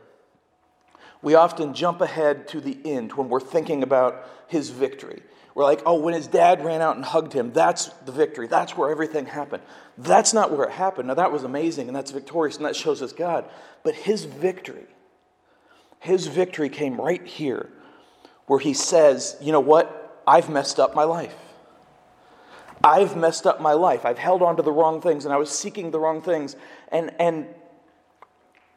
we 1.21 1.35
often 1.35 1.73
jump 1.73 2.01
ahead 2.01 2.47
to 2.49 2.61
the 2.61 2.77
end 2.85 3.13
when 3.13 3.29
we're 3.29 3.39
thinking 3.39 3.83
about 3.83 4.27
his 4.47 4.69
victory. 4.69 5.21
We're 5.55 5.63
like, 5.63 5.81
oh, 5.85 5.95
when 5.95 6.13
his 6.13 6.27
dad 6.27 6.63
ran 6.63 6.81
out 6.81 6.97
and 6.97 7.05
hugged 7.05 7.33
him, 7.33 7.51
that's 7.51 7.87
the 8.05 8.11
victory. 8.11 8.47
That's 8.47 8.77
where 8.77 8.91
everything 8.91 9.25
happened. 9.25 9.63
That's 9.97 10.33
not 10.33 10.51
where 10.51 10.67
it 10.67 10.71
happened. 10.71 11.07
Now, 11.07 11.13
that 11.15 11.31
was 11.31 11.43
amazing 11.43 11.87
and 11.87 11.95
that's 11.95 12.11
victorious 12.11 12.57
and 12.57 12.65
that 12.65 12.75
shows 12.75 13.01
us 13.01 13.13
God. 13.13 13.45
But 13.83 13.95
his 13.95 14.25
victory 14.25 14.85
his 16.05 16.27
victory 16.27 16.69
came 16.69 17.01
right 17.01 17.25
here, 17.25 17.69
where 18.45 18.59
he 18.59 18.73
says, 18.73 19.35
You 19.41 19.51
know 19.51 19.59
what? 19.59 20.23
I've 20.27 20.49
messed 20.49 20.79
up 20.79 20.95
my 20.95 21.03
life. 21.03 21.35
I've 22.83 23.17
messed 23.17 23.47
up 23.47 23.59
my 23.59 23.73
life. 23.73 24.05
I've 24.05 24.19
held 24.19 24.43
on 24.43 24.57
to 24.57 24.61
the 24.61 24.71
wrong 24.71 25.01
things 25.01 25.25
and 25.25 25.33
I 25.33 25.37
was 25.37 25.49
seeking 25.49 25.89
the 25.89 25.99
wrong 25.99 26.21
things. 26.21 26.55
And, 26.91 27.11
and 27.19 27.47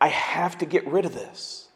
I 0.01 0.09
have 0.09 0.57
to 0.59 0.67
get 0.67 0.87
rid 0.87 1.05
of 1.05 1.13
this. 1.13 1.69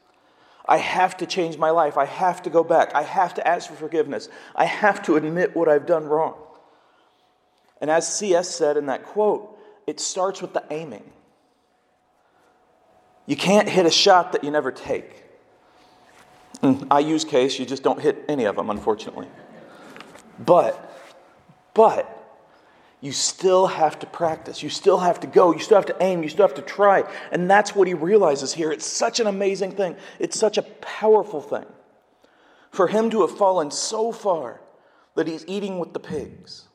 I 0.64 0.78
have 0.78 1.18
to 1.18 1.26
change 1.26 1.58
my 1.58 1.70
life. 1.70 1.98
I 1.98 2.06
have 2.06 2.42
to 2.42 2.50
go 2.50 2.64
back. 2.64 2.94
I 2.94 3.02
have 3.02 3.34
to 3.34 3.46
ask 3.46 3.68
for 3.68 3.76
forgiveness. 3.76 4.30
I 4.56 4.64
have 4.64 5.02
to 5.02 5.16
admit 5.16 5.54
what 5.54 5.68
I've 5.68 5.84
done 5.84 6.06
wrong. 6.06 6.36
And 7.80 7.90
as 7.90 8.10
C.S. 8.10 8.48
said 8.48 8.78
in 8.78 8.86
that 8.86 9.04
quote, 9.04 9.58
it 9.86 10.00
starts 10.00 10.40
with 10.40 10.54
the 10.54 10.64
aiming. 10.70 11.10
You 13.26 13.36
can't 13.36 13.68
hit 13.68 13.84
a 13.84 13.90
shot 13.90 14.32
that 14.32 14.44
you 14.44 14.50
never 14.50 14.72
take. 14.72 15.21
I 16.90 17.00
use 17.00 17.24
case, 17.24 17.58
you 17.58 17.66
just 17.66 17.82
don't 17.82 18.00
hit 18.00 18.24
any 18.28 18.44
of 18.44 18.56
them, 18.56 18.70
unfortunately. 18.70 19.26
But, 20.38 20.78
but, 21.74 22.22
you 23.00 23.10
still 23.10 23.66
have 23.66 23.98
to 23.98 24.06
practice. 24.06 24.62
You 24.62 24.70
still 24.70 24.98
have 24.98 25.18
to 25.20 25.26
go. 25.26 25.52
You 25.52 25.58
still 25.58 25.76
have 25.76 25.86
to 25.86 25.96
aim. 26.00 26.22
You 26.22 26.28
still 26.28 26.46
have 26.46 26.54
to 26.54 26.62
try. 26.62 27.02
And 27.32 27.50
that's 27.50 27.74
what 27.74 27.88
he 27.88 27.94
realizes 27.94 28.54
here. 28.54 28.70
It's 28.70 28.86
such 28.86 29.18
an 29.18 29.26
amazing 29.26 29.72
thing. 29.72 29.96
It's 30.20 30.38
such 30.38 30.56
a 30.56 30.62
powerful 30.62 31.40
thing. 31.40 31.66
For 32.70 32.86
him 32.86 33.10
to 33.10 33.22
have 33.22 33.36
fallen 33.36 33.72
so 33.72 34.12
far 34.12 34.60
that 35.16 35.26
he's 35.26 35.44
eating 35.48 35.80
with 35.80 35.92
the 35.92 36.00
pigs. 36.00 36.68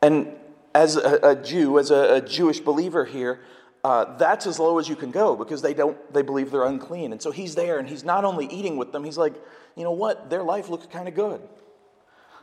And 0.00 0.28
as 0.74 0.94
a, 0.94 1.18
a 1.22 1.34
Jew, 1.34 1.78
as 1.80 1.90
a, 1.90 2.14
a 2.14 2.20
Jewish 2.20 2.60
believer 2.60 3.04
here, 3.04 3.40
uh, 3.88 4.18
that's 4.18 4.46
as 4.46 4.58
low 4.58 4.78
as 4.78 4.86
you 4.86 4.94
can 4.94 5.10
go 5.10 5.34
because 5.34 5.62
they 5.62 5.72
don't 5.72 5.96
they 6.12 6.20
believe 6.20 6.50
they're 6.50 6.66
unclean. 6.66 7.10
And 7.12 7.22
so 7.22 7.30
he's 7.30 7.54
there 7.54 7.78
and 7.78 7.88
he's 7.88 8.04
not 8.04 8.22
only 8.26 8.44
eating 8.46 8.76
with 8.76 8.92
them 8.92 9.02
he's 9.02 9.16
like 9.16 9.34
you 9.76 9.84
know 9.84 9.92
what? 9.92 10.28
Their 10.28 10.42
life 10.42 10.68
looks 10.68 10.86
kind 10.86 11.08
of 11.08 11.14
good. 11.14 11.40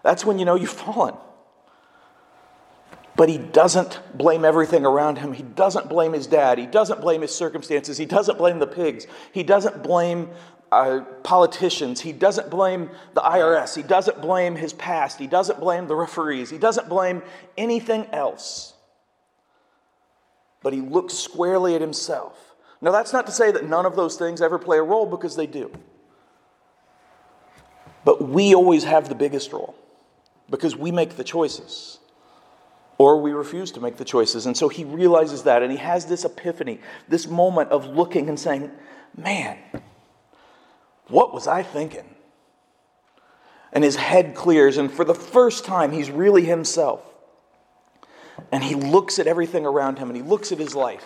That's 0.01 0.25
when 0.25 0.39
you 0.39 0.45
know 0.45 0.55
you've 0.55 0.69
fallen. 0.85 1.13
But 3.15 3.29
he 3.29 3.37
doesn't 3.37 4.01
blame 4.17 4.43
everything 4.43 4.85
around 4.85 5.19
him. 5.19 5.33
He 5.33 5.43
doesn't 5.43 5.87
blame 5.87 6.13
his 6.13 6.25
dad. 6.25 6.57
He 6.57 6.65
doesn't 6.65 6.99
blame 6.99 7.21
his 7.21 7.33
circumstances. 7.33 7.97
He 7.97 8.05
doesn't 8.05 8.39
blame 8.39 8.57
the 8.57 8.67
pigs. 8.67 9.05
He 9.31 9.43
doesn't 9.43 9.83
blame 9.83 10.31
uh, 10.71 11.01
politicians. 11.21 12.01
He 12.01 12.11
doesn't 12.11 12.49
blame 12.49 12.89
the 13.13 13.21
IRS 13.21 13.75
he 13.75 13.83
doesn't 13.83 14.19
blame 14.19 14.55
his 14.55 14.73
past. 14.73 15.19
He 15.19 15.27
doesn't 15.27 15.59
blame 15.59 15.87
the 15.87 15.95
referees. 15.95 16.49
He 16.49 16.57
doesn't 16.57 16.89
blame 16.89 17.21
anything 17.55 18.07
else 18.11 18.74
but 20.65 20.73
he 20.73 20.81
looks 20.81 21.13
squarely 21.13 21.75
at 21.75 21.81
himself. 21.81 22.55
Now, 22.81 22.89
that's 22.89 23.13
not 23.13 23.27
to 23.27 23.31
say 23.31 23.51
that 23.51 23.69
none 23.69 23.85
of 23.85 23.95
those 23.95 24.15
things 24.15 24.41
ever 24.41 24.57
play 24.57 24.79
a 24.79 24.81
role 24.81 25.05
because 25.05 25.35
they 25.35 25.45
do. 25.45 25.71
But 28.03 28.27
we 28.27 28.55
always 28.55 28.83
have 28.83 29.07
the 29.07 29.13
biggest 29.13 29.53
role 29.53 29.75
because 30.49 30.75
we 30.75 30.89
make 30.89 31.17
the 31.17 31.23
choices 31.23 31.99
or 32.97 33.21
we 33.21 33.31
refuse 33.31 33.69
to 33.73 33.79
make 33.79 33.97
the 33.97 34.05
choices. 34.05 34.47
And 34.47 34.57
so 34.57 34.67
he 34.67 34.85
realizes 34.85 35.43
that 35.43 35.61
and 35.61 35.71
he 35.71 35.77
has 35.77 36.07
this 36.07 36.25
epiphany, 36.25 36.79
this 37.07 37.27
moment 37.27 37.69
of 37.69 37.85
looking 37.85 38.27
and 38.27 38.39
saying, 38.39 38.71
Man, 39.15 39.59
what 41.09 41.31
was 41.31 41.45
I 41.45 41.61
thinking? 41.61 42.15
And 43.71 43.83
his 43.83 43.97
head 43.97 44.33
clears, 44.33 44.77
and 44.77 44.91
for 44.91 45.05
the 45.05 45.13
first 45.13 45.63
time, 45.63 45.91
he's 45.91 46.09
really 46.09 46.43
himself. 46.43 47.14
And 48.51 48.63
he 48.63 48.75
looks 48.75 49.19
at 49.19 49.27
everything 49.27 49.65
around 49.65 49.97
him 49.97 50.09
and 50.09 50.15
he 50.15 50.23
looks 50.23 50.51
at 50.51 50.57
his 50.57 50.75
life 50.75 51.05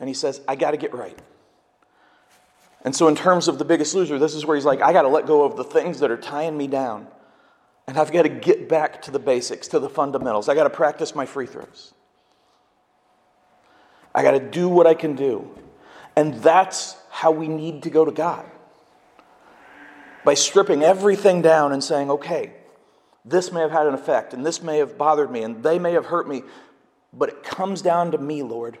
and 0.00 0.08
he 0.08 0.14
says, 0.14 0.40
I 0.48 0.56
got 0.56 0.72
to 0.72 0.76
get 0.76 0.92
right. 0.94 1.18
And 2.84 2.94
so, 2.94 3.08
in 3.08 3.16
terms 3.16 3.48
of 3.48 3.58
the 3.58 3.64
biggest 3.64 3.94
loser, 3.94 4.18
this 4.18 4.34
is 4.34 4.44
where 4.44 4.56
he's 4.56 4.66
like, 4.66 4.82
I 4.82 4.92
got 4.92 5.02
to 5.02 5.08
let 5.08 5.26
go 5.26 5.44
of 5.44 5.56
the 5.56 5.64
things 5.64 6.00
that 6.00 6.10
are 6.10 6.18
tying 6.18 6.56
me 6.56 6.66
down. 6.66 7.06
And 7.86 7.98
I've 7.98 8.12
got 8.12 8.22
to 8.22 8.28
get 8.28 8.68
back 8.68 9.02
to 9.02 9.10
the 9.10 9.18
basics, 9.18 9.68
to 9.68 9.78
the 9.78 9.88
fundamentals. 9.88 10.48
I 10.48 10.54
got 10.54 10.64
to 10.64 10.70
practice 10.70 11.14
my 11.14 11.26
free 11.26 11.46
throws. 11.46 11.94
I 14.14 14.22
got 14.22 14.32
to 14.32 14.40
do 14.40 14.68
what 14.68 14.86
I 14.86 14.94
can 14.94 15.16
do. 15.16 15.50
And 16.16 16.34
that's 16.34 16.96
how 17.10 17.30
we 17.30 17.48
need 17.48 17.82
to 17.82 17.90
go 17.90 18.04
to 18.04 18.12
God. 18.12 18.44
By 20.24 20.34
stripping 20.34 20.82
everything 20.82 21.42
down 21.42 21.72
and 21.72 21.82
saying, 21.82 22.10
okay, 22.10 22.52
this 23.24 23.50
may 23.50 23.60
have 23.60 23.70
had 23.70 23.86
an 23.86 23.94
effect, 23.94 24.34
and 24.34 24.44
this 24.44 24.62
may 24.62 24.78
have 24.78 24.98
bothered 24.98 25.30
me, 25.30 25.42
and 25.42 25.62
they 25.62 25.78
may 25.78 25.92
have 25.92 26.06
hurt 26.06 26.28
me, 26.28 26.42
but 27.12 27.28
it 27.28 27.42
comes 27.42 27.80
down 27.80 28.10
to 28.12 28.18
me, 28.18 28.42
Lord. 28.42 28.78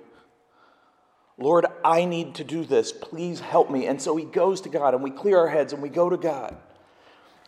Lord, 1.36 1.66
I 1.84 2.04
need 2.04 2.34
to 2.36 2.44
do 2.44 2.64
this. 2.64 2.92
Please 2.92 3.40
help 3.40 3.70
me. 3.70 3.86
And 3.86 4.00
so 4.00 4.16
he 4.16 4.24
goes 4.24 4.60
to 4.62 4.68
God, 4.68 4.94
and 4.94 5.02
we 5.02 5.10
clear 5.10 5.38
our 5.38 5.48
heads 5.48 5.72
and 5.72 5.82
we 5.82 5.88
go 5.88 6.08
to 6.08 6.16
God. 6.16 6.56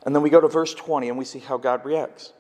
And 0.05 0.15
then 0.15 0.23
we 0.23 0.31
go 0.31 0.41
to 0.41 0.49
verse 0.49 0.75
20 0.75 1.09
and 1.09 1.19
we 1.19 1.25
see 1.25 1.39
how 1.39 1.57
God 1.57 1.85
reacts. 1.85 2.33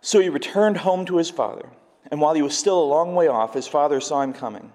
So 0.00 0.20
he 0.20 0.28
returned 0.28 0.78
home 0.78 1.04
to 1.06 1.16
his 1.16 1.30
father, 1.30 1.68
and 2.10 2.20
while 2.20 2.34
he 2.34 2.42
was 2.42 2.56
still 2.56 2.82
a 2.82 2.84
long 2.84 3.14
way 3.14 3.26
off, 3.26 3.54
his 3.54 3.66
father 3.66 4.00
saw 4.00 4.22
him 4.22 4.32
coming. 4.32 4.72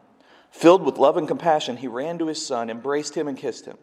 Filled 0.51 0.83
with 0.83 0.97
love 0.97 1.17
and 1.17 1.27
compassion, 1.27 1.77
he 1.77 1.87
ran 1.87 2.19
to 2.19 2.27
his 2.27 2.45
son, 2.45 2.69
embraced 2.69 3.15
him, 3.15 3.27
and 3.27 3.37
kissed 3.37 3.65
him. 3.65 3.77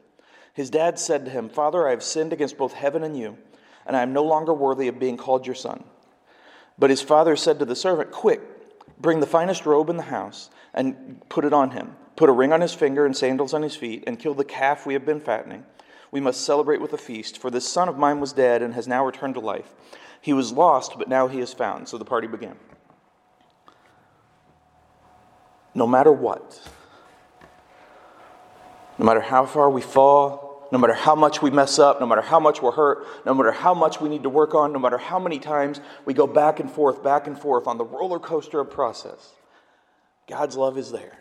His 0.54 0.70
dad 0.70 0.98
said 0.98 1.24
to 1.24 1.30
him, 1.30 1.48
Father, 1.48 1.86
I 1.86 1.90
have 1.90 2.02
sinned 2.02 2.32
against 2.32 2.58
both 2.58 2.74
heaven 2.74 3.02
and 3.02 3.18
you, 3.18 3.38
and 3.86 3.96
I 3.96 4.02
am 4.02 4.12
no 4.12 4.24
longer 4.24 4.52
worthy 4.52 4.88
of 4.88 4.98
being 4.98 5.16
called 5.16 5.46
your 5.46 5.54
son. 5.54 5.84
But 6.78 6.90
his 6.90 7.02
father 7.02 7.36
said 7.36 7.58
to 7.58 7.64
the 7.64 7.76
servant, 7.76 8.10
Quick, 8.10 8.40
bring 9.00 9.20
the 9.20 9.26
finest 9.26 9.66
robe 9.66 9.90
in 9.90 9.96
the 9.96 10.04
house 10.04 10.50
and 10.74 11.20
put 11.28 11.44
it 11.44 11.52
on 11.52 11.70
him. 11.72 11.96
Put 12.16 12.28
a 12.28 12.32
ring 12.32 12.52
on 12.52 12.60
his 12.60 12.74
finger 12.74 13.06
and 13.06 13.16
sandals 13.16 13.54
on 13.54 13.62
his 13.62 13.76
feet, 13.76 14.04
and 14.06 14.18
kill 14.18 14.34
the 14.34 14.44
calf 14.44 14.84
we 14.84 14.94
have 14.94 15.06
been 15.06 15.20
fattening. 15.20 15.64
We 16.10 16.20
must 16.20 16.42
celebrate 16.42 16.80
with 16.80 16.92
a 16.92 16.98
feast, 16.98 17.38
for 17.38 17.50
this 17.50 17.66
son 17.66 17.88
of 17.88 17.96
mine 17.96 18.20
was 18.20 18.32
dead 18.32 18.62
and 18.62 18.74
has 18.74 18.88
now 18.88 19.04
returned 19.06 19.34
to 19.34 19.40
life. 19.40 19.72
He 20.20 20.32
was 20.32 20.52
lost, 20.52 20.98
but 20.98 21.08
now 21.08 21.28
he 21.28 21.40
is 21.40 21.54
found. 21.54 21.88
So 21.88 21.96
the 21.96 22.04
party 22.04 22.26
began. 22.26 22.56
No 25.74 25.86
matter 25.86 26.12
what, 26.12 26.60
no 28.98 29.06
matter 29.06 29.20
how 29.20 29.46
far 29.46 29.70
we 29.70 29.80
fall, 29.80 30.49
no 30.72 30.78
matter 30.78 30.94
how 30.94 31.14
much 31.14 31.42
we 31.42 31.50
mess 31.50 31.78
up, 31.78 32.00
no 32.00 32.06
matter 32.06 32.20
how 32.22 32.38
much 32.38 32.62
we're 32.62 32.72
hurt, 32.72 33.06
no 33.26 33.34
matter 33.34 33.52
how 33.52 33.74
much 33.74 34.00
we 34.00 34.08
need 34.08 34.22
to 34.22 34.28
work 34.28 34.54
on, 34.54 34.72
no 34.72 34.78
matter 34.78 34.98
how 34.98 35.18
many 35.18 35.38
times 35.38 35.80
we 36.04 36.14
go 36.14 36.26
back 36.26 36.60
and 36.60 36.70
forth, 36.70 37.02
back 37.02 37.26
and 37.26 37.38
forth 37.38 37.66
on 37.66 37.78
the 37.78 37.84
roller 37.84 38.18
coaster 38.18 38.60
of 38.60 38.70
process, 38.70 39.32
God's 40.28 40.56
love 40.56 40.78
is 40.78 40.92
there. 40.92 41.18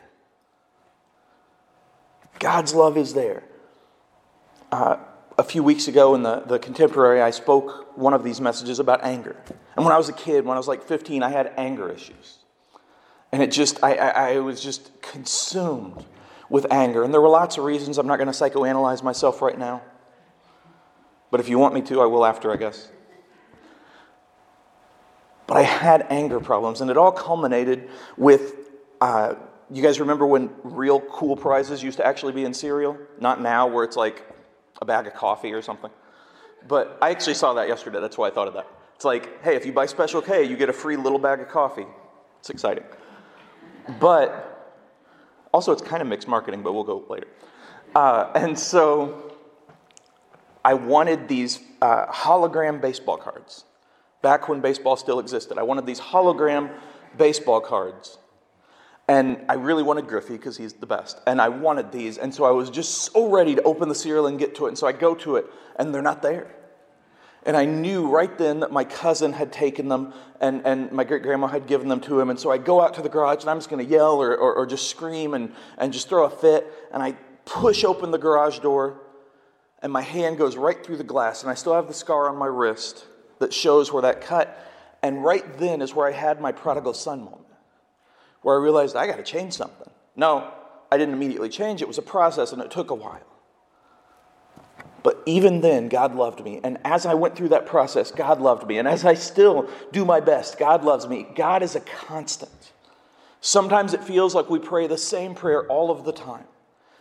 God's 2.37 2.73
love 2.73 2.97
is 2.97 3.13
there. 3.13 3.43
Uh, 4.71 4.97
a 5.37 5.43
few 5.43 5.63
weeks 5.63 5.87
ago 5.87 6.15
in 6.15 6.23
the, 6.23 6.41
the 6.41 6.59
contemporary, 6.59 7.21
I 7.21 7.31
spoke 7.31 7.97
one 7.97 8.13
of 8.13 8.23
these 8.23 8.39
messages 8.39 8.79
about 8.79 9.03
anger. 9.03 9.35
And 9.75 9.85
when 9.85 9.93
I 9.93 9.97
was 9.97 10.09
a 10.09 10.13
kid, 10.13 10.45
when 10.45 10.55
I 10.55 10.59
was 10.59 10.67
like 10.67 10.83
15, 10.83 11.23
I 11.23 11.29
had 11.29 11.53
anger 11.57 11.89
issues. 11.89 12.39
And 13.31 13.41
it 13.41 13.51
just, 13.51 13.83
I, 13.83 13.95
I, 13.95 14.31
I 14.31 14.39
was 14.39 14.61
just 14.61 15.01
consumed 15.01 16.05
with 16.49 16.65
anger. 16.71 17.03
And 17.03 17.13
there 17.13 17.21
were 17.21 17.29
lots 17.29 17.57
of 17.57 17.63
reasons. 17.63 17.97
I'm 17.97 18.07
not 18.07 18.17
going 18.17 18.31
to 18.31 18.33
psychoanalyze 18.33 19.03
myself 19.03 19.41
right 19.41 19.57
now. 19.57 19.81
But 21.31 21.39
if 21.39 21.49
you 21.49 21.59
want 21.59 21.73
me 21.73 21.81
to, 21.83 22.01
I 22.01 22.05
will 22.05 22.25
after, 22.25 22.51
I 22.51 22.57
guess. 22.57 22.91
But 25.45 25.57
I 25.57 25.63
had 25.63 26.05
anger 26.09 26.39
problems, 26.39 26.81
and 26.81 26.91
it 26.91 26.97
all 26.97 27.11
culminated 27.11 27.89
with 28.17 28.55
uh, 29.01 29.35
you 29.71 29.83
guys 29.83 29.99
remember 29.99 30.25
when 30.25 30.49
real 30.63 30.99
cool 30.99 31.35
prizes 31.35 31.83
used 31.83 31.97
to 31.97 32.05
actually 32.05 32.33
be 32.33 32.43
in 32.43 32.53
cereal? 32.53 32.97
Not 33.19 33.41
now, 33.41 33.67
where 33.67 33.83
it's 33.83 33.95
like 33.95 34.25
a 34.81 34.85
bag 34.85 35.05
of 35.07 35.13
coffee 35.13 35.53
or 35.53 35.61
something. 35.61 35.91
But 36.67 36.97
I 37.01 37.11
actually 37.11 37.35
saw 37.35 37.53
that 37.53 37.67
yesterday. 37.67 37.99
That's 37.99 38.17
why 38.17 38.27
I 38.27 38.31
thought 38.31 38.47
of 38.47 38.55
that. 38.55 38.67
It's 38.95 39.05
like, 39.05 39.43
hey, 39.43 39.55
if 39.55 39.65
you 39.65 39.71
buy 39.71 39.85
Special 39.85 40.21
K, 40.21 40.43
you 40.43 40.57
get 40.57 40.69
a 40.69 40.73
free 40.73 40.97
little 40.97 41.19
bag 41.19 41.39
of 41.39 41.49
coffee. 41.49 41.85
It's 42.39 42.49
exciting. 42.49 42.83
But 43.99 44.58
also, 45.51 45.71
it's 45.71 45.81
kind 45.81 46.01
of 46.01 46.07
mixed 46.07 46.27
marketing, 46.27 46.61
but 46.61 46.73
we'll 46.73 46.83
go 46.83 47.05
later. 47.09 47.27
Uh, 47.95 48.31
and 48.35 48.57
so 48.57 49.35
I 50.63 50.75
wanted 50.75 51.27
these 51.27 51.59
uh, 51.81 52.05
hologram 52.07 52.79
baseball 52.81 53.17
cards 53.17 53.65
back 54.21 54.49
when 54.49 54.61
baseball 54.61 54.95
still 54.95 55.19
existed. 55.19 55.57
I 55.57 55.63
wanted 55.63 55.85
these 55.85 55.99
hologram 55.99 56.71
baseball 57.17 57.61
cards. 57.61 58.17
And 59.07 59.43
I 59.49 59.55
really 59.55 59.81
wanted 59.81 60.07
Griffey 60.07 60.33
because 60.33 60.55
he's 60.55 60.73
the 60.73 60.85
best. 60.85 61.19
And 61.25 61.41
I 61.41 61.49
wanted 61.49 61.91
these. 61.91 62.19
And 62.19 62.33
so 62.33 62.43
I 62.43 62.51
was 62.51 62.69
just 62.69 63.11
so 63.11 63.27
ready 63.27 63.55
to 63.55 63.63
open 63.63 63.89
the 63.89 63.95
cereal 63.95 64.27
and 64.27 64.37
get 64.37 64.53
to 64.55 64.65
it. 64.65 64.69
And 64.69 64.77
so 64.77 64.85
I 64.85 64.91
go 64.91 65.15
to 65.15 65.37
it, 65.37 65.47
and 65.77 65.91
they're 65.91 66.03
not 66.03 66.21
there. 66.21 66.55
And 67.45 67.55
I 67.55 67.65
knew 67.65 68.07
right 68.07 68.37
then 68.37 68.59
that 68.59 68.71
my 68.71 68.83
cousin 68.83 69.33
had 69.33 69.53
taken 69.53 69.87
them 69.87 70.13
and, 70.41 70.65
and 70.65 70.91
my 70.91 71.03
great 71.03 71.23
grandma 71.23 71.47
had 71.47 71.67
given 71.67 71.87
them 71.87 72.01
to 72.01 72.19
him. 72.19 72.29
And 72.29 72.39
so 72.39 72.51
I 72.51 72.57
go 72.57 72.81
out 72.81 72.93
to 72.95 73.01
the 73.01 73.09
garage 73.09 73.41
and 73.41 73.49
I'm 73.49 73.57
just 73.57 73.69
going 73.69 73.83
to 73.85 73.89
yell 73.89 74.21
or, 74.21 74.35
or, 74.35 74.53
or, 74.55 74.65
just 74.65 74.89
scream 74.89 75.33
and, 75.33 75.53
and 75.77 75.93
just 75.93 76.09
throw 76.09 76.25
a 76.25 76.29
fit. 76.29 76.71
And 76.91 77.01
I 77.01 77.13
push 77.45 77.83
open 77.83 78.11
the 78.11 78.17
garage 78.17 78.59
door 78.59 78.99
and 79.81 79.91
my 79.91 80.01
hand 80.01 80.37
goes 80.37 80.57
right 80.57 80.83
through 80.85 80.97
the 80.97 81.03
glass. 81.03 81.41
And 81.41 81.49
I 81.49 81.55
still 81.55 81.73
have 81.73 81.87
the 81.87 81.93
scar 81.93 82.29
on 82.29 82.35
my 82.35 82.45
wrist 82.45 83.05
that 83.39 83.53
shows 83.53 83.91
where 83.91 84.01
that 84.01 84.21
cut. 84.21 84.57
And 85.01 85.23
right 85.23 85.57
then 85.57 85.81
is 85.81 85.95
where 85.95 86.07
I 86.07 86.11
had 86.11 86.41
my 86.41 86.51
prodigal 86.51 86.93
son 86.93 87.23
moment 87.23 87.45
where 88.41 88.57
I 88.57 88.61
realized 88.61 88.95
I 88.95 89.07
got 89.07 89.17
to 89.17 89.23
change 89.23 89.53
something. 89.53 89.89
No, 90.15 90.51
I 90.91 90.97
didn't 90.97 91.13
immediately 91.13 91.49
change. 91.49 91.81
It 91.81 91.87
was 91.87 91.97
a 91.97 92.03
process 92.03 92.51
and 92.51 92.61
it 92.61 92.71
took 92.71 92.89
a 92.91 92.95
while. 92.95 93.21
But 95.09 95.23
even 95.25 95.61
then, 95.61 95.89
God 95.89 96.13
loved 96.13 96.45
me. 96.45 96.61
And 96.63 96.77
as 96.85 97.07
I 97.07 97.15
went 97.15 97.35
through 97.35 97.49
that 97.49 97.65
process, 97.65 98.11
God 98.11 98.39
loved 98.39 98.67
me. 98.67 98.77
And 98.77 98.87
as 98.87 99.05
I 99.05 99.15
still 99.15 99.67
do 99.91 100.05
my 100.05 100.19
best, 100.19 100.59
God 100.59 100.83
loves 100.83 101.07
me. 101.07 101.25
God 101.33 101.63
is 101.63 101.75
a 101.75 101.79
constant. 101.79 102.51
Sometimes 103.41 103.95
it 103.95 104.03
feels 104.03 104.35
like 104.35 104.51
we 104.51 104.59
pray 104.59 104.85
the 104.85 104.99
same 104.99 105.33
prayer 105.33 105.65
all 105.65 105.89
of 105.89 106.05
the 106.05 106.11
time. 106.11 106.43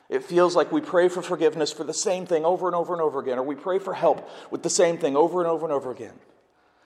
It 0.09 0.25
feels 0.25 0.57
like 0.57 0.73
we 0.73 0.81
pray 0.81 1.11
for 1.11 1.21
forgiveness 1.21 1.71
for 1.71 1.85
the 1.85 1.93
same 1.93 2.25
thing 2.25 2.47
over 2.47 2.67
and 2.67 2.75
over 2.75 2.95
and 2.95 3.03
over 3.03 3.21
again, 3.21 3.39
or 3.39 3.43
we 3.43 3.55
pray 3.55 3.79
for 3.79 3.93
help 3.93 4.27
with 4.51 4.63
the 4.63 4.71
same 4.71 4.97
thing 4.97 5.15
over 5.15 5.43
and 5.43 5.51
over 5.51 5.67
and 5.67 5.73
over 5.75 5.91
again. 5.91 6.15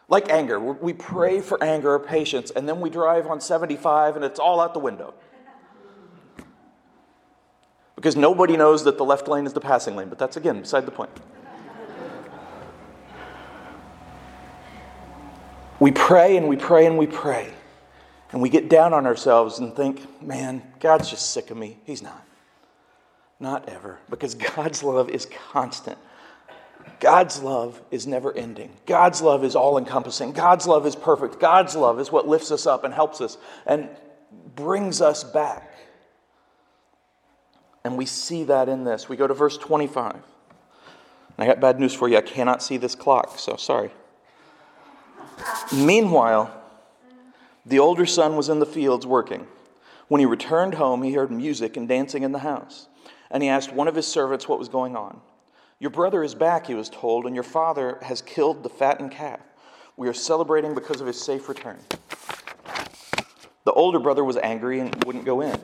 Like 0.09 0.29
anger, 0.29 0.59
we 0.59 0.93
pray 0.93 1.41
for 1.41 1.63
anger 1.63 1.93
or 1.93 2.01
patience, 2.01 2.51
and 2.51 2.69
then 2.69 2.81
we 2.81 2.91
drive 2.91 3.29
on 3.29 3.41
75 3.41 4.17
and 4.17 4.25
it's 4.25 4.41
all 4.41 4.61
out 4.61 4.75
the 4.75 4.81
window. 4.81 5.15
Because 8.03 8.17
nobody 8.17 8.57
knows 8.57 8.83
that 8.83 8.99
the 8.99 9.05
left 9.05 9.29
lane 9.29 9.47
is 9.47 9.53
the 9.53 9.61
passing 9.61 9.95
lane, 9.95 10.09
but 10.09 10.19
that's 10.19 10.37
again 10.37 10.61
beside 10.61 10.87
the 10.87 10.91
point. 10.91 11.09
We 15.79 15.93
pray 15.93 16.37
and 16.37 16.49
we 16.49 16.57
pray 16.57 16.87
and 16.87 16.99
we 16.99 17.07
pray. 17.07 17.55
And 18.33 18.43
we 18.43 18.49
get 18.49 18.69
down 18.69 18.93
on 18.93 19.07
ourselves 19.07 19.61
and 19.61 19.73
think, 19.77 20.21
man, 20.21 20.65
God's 20.81 21.11
just 21.11 21.31
sick 21.31 21.53
of 21.53 21.57
me. 21.57 21.79
He's 21.85 22.03
not. 22.03 22.27
Not 23.39 23.69
ever. 23.69 24.01
Because 24.11 24.35
God's 24.35 24.83
love 24.83 25.09
is 25.09 25.29
constant. 25.53 25.97
God's 26.99 27.41
love 27.41 27.81
is 27.93 28.09
never 28.09 28.37
ending. 28.37 28.73
God's 28.85 29.23
love 29.23 29.45
is 29.45 29.55
all 29.55 29.79
encompassing. 29.79 30.33
God's 30.33 30.67
love 30.67 30.87
is 30.87 30.97
perfect. 30.97 31.39
God's 31.39 31.77
love 31.77 32.01
is 32.01 32.11
what 32.11 32.27
lifts 32.27 32.51
us 32.51 32.67
up 32.67 32.83
and 32.83 32.93
helps 32.93 33.21
us 33.21 33.39
and 33.65 33.89
brings 34.57 35.01
us 35.01 35.23
back. 35.23 35.72
And 37.85 37.97
we 37.97 38.07
see 38.07 38.45
that 38.45 38.69
in 38.69 38.85
this. 38.85 39.09
We 39.09 39.17
go 39.17 39.27
to 39.27 39.35
verse 39.35 39.59
25. 39.59 40.17
I 41.39 41.47
got 41.47 41.61
bad 41.61 41.81
news 41.81 41.95
for 41.95 42.09
you. 42.09 42.17
I 42.17 42.23
cannot 42.23 42.63
see 42.63 42.77
this 42.77 42.95
clock, 42.95 43.39
so 43.39 43.57
sorry. 43.57 43.91
Meanwhile, 45.75 46.55
the 47.67 47.79
older 47.79 48.07
son 48.07 48.37
was 48.37 48.49
in 48.49 48.59
the 48.59 48.67
fields 48.67 49.07
working. 49.07 49.47
When 50.09 50.21
he 50.21 50.27
returned 50.27 50.75
home, 50.75 51.03
he 51.03 51.15
heard 51.15 51.31
music 51.31 51.77
and 51.77 51.89
dancing 51.89 52.23
in 52.23 52.33
the 52.33 52.41
house. 52.41 52.89
And 53.31 53.43
he 53.43 53.49
asked 53.49 53.73
one 53.73 53.89
of 53.89 53.95
his 53.95 54.07
servants 54.07 54.47
what 54.47 54.59
was 54.59 54.69
going 54.69 54.95
on. 54.95 55.21
Your 55.79 55.91
brother 55.91 56.23
is 56.23 56.35
back, 56.35 56.67
he 56.67 56.75
was 56.75 56.89
told, 56.89 57.27
and 57.27 57.35
your 57.35 57.43
father 57.43 57.99
has 58.03 58.23
killed 58.23 58.63
the 58.63 58.69
fattened 58.69 59.11
calf. 59.11 59.41
We 59.97 60.07
are 60.07 60.13
celebrating 60.13 60.75
because 60.75 61.01
of 61.01 61.07
his 61.07 61.21
safe 61.21 61.49
return. 61.49 61.79
The 63.65 63.73
older 63.73 63.99
brother 63.99 64.23
was 64.23 64.37
angry 64.37 64.81
and 64.81 65.05
wouldn't 65.05 65.25
go 65.25 65.41
in. 65.41 65.59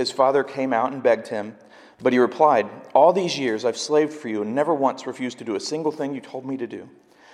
His 0.00 0.10
father 0.10 0.42
came 0.42 0.72
out 0.72 0.94
and 0.94 1.02
begged 1.02 1.28
him, 1.28 1.54
but 2.00 2.14
he 2.14 2.18
replied, 2.18 2.70
All 2.94 3.12
these 3.12 3.38
years 3.38 3.66
I've 3.66 3.76
slaved 3.76 4.14
for 4.14 4.28
you 4.28 4.40
and 4.40 4.54
never 4.54 4.72
once 4.72 5.06
refused 5.06 5.36
to 5.40 5.44
do 5.44 5.56
a 5.56 5.60
single 5.60 5.92
thing 5.92 6.14
you 6.14 6.22
told 6.22 6.46
me 6.46 6.56
to 6.56 6.66
do. 6.66 6.88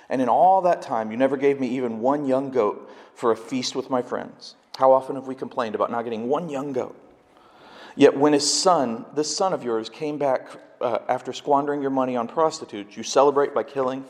And 0.09 0.21
in 0.21 0.29
all 0.29 0.63
that 0.63 0.83
time, 0.83 1.13
you 1.13 1.17
never 1.17 1.37
gave 1.37 1.61
me 1.61 1.69
even 1.69 2.01
one 2.01 2.27
young 2.27 2.51
goat 2.51 2.91
for 3.15 3.31
a 3.31 3.37
feast 3.37 3.77
with 3.77 3.89
my 3.89 4.03
friends. 4.03 4.57
How 4.79 4.91
often 4.91 5.15
have 5.15 5.29
we 5.29 5.37
complained 5.37 5.77
about 5.77 5.93
not 5.93 6.03
getting 6.03 6.29
one 6.29 6.49
young 6.49 6.73
goat? 6.73 7.01
Yet 7.95 8.17
when 8.17 8.33
his 8.33 8.53
son, 8.53 9.07
this 9.15 9.35
son 9.35 9.53
of 9.53 9.63
yours, 9.63 9.89
came 9.89 10.19
back 10.19 10.49
uh, 10.81 10.99
after 11.09 11.33
squandering 11.33 11.83
your 11.83 11.93
money 11.93 12.17
on 12.17 12.27
prostitutes, 12.27 12.97
you 12.97 13.05
celebrate 13.05 13.55
by 13.55 13.63
killing 13.63 14.05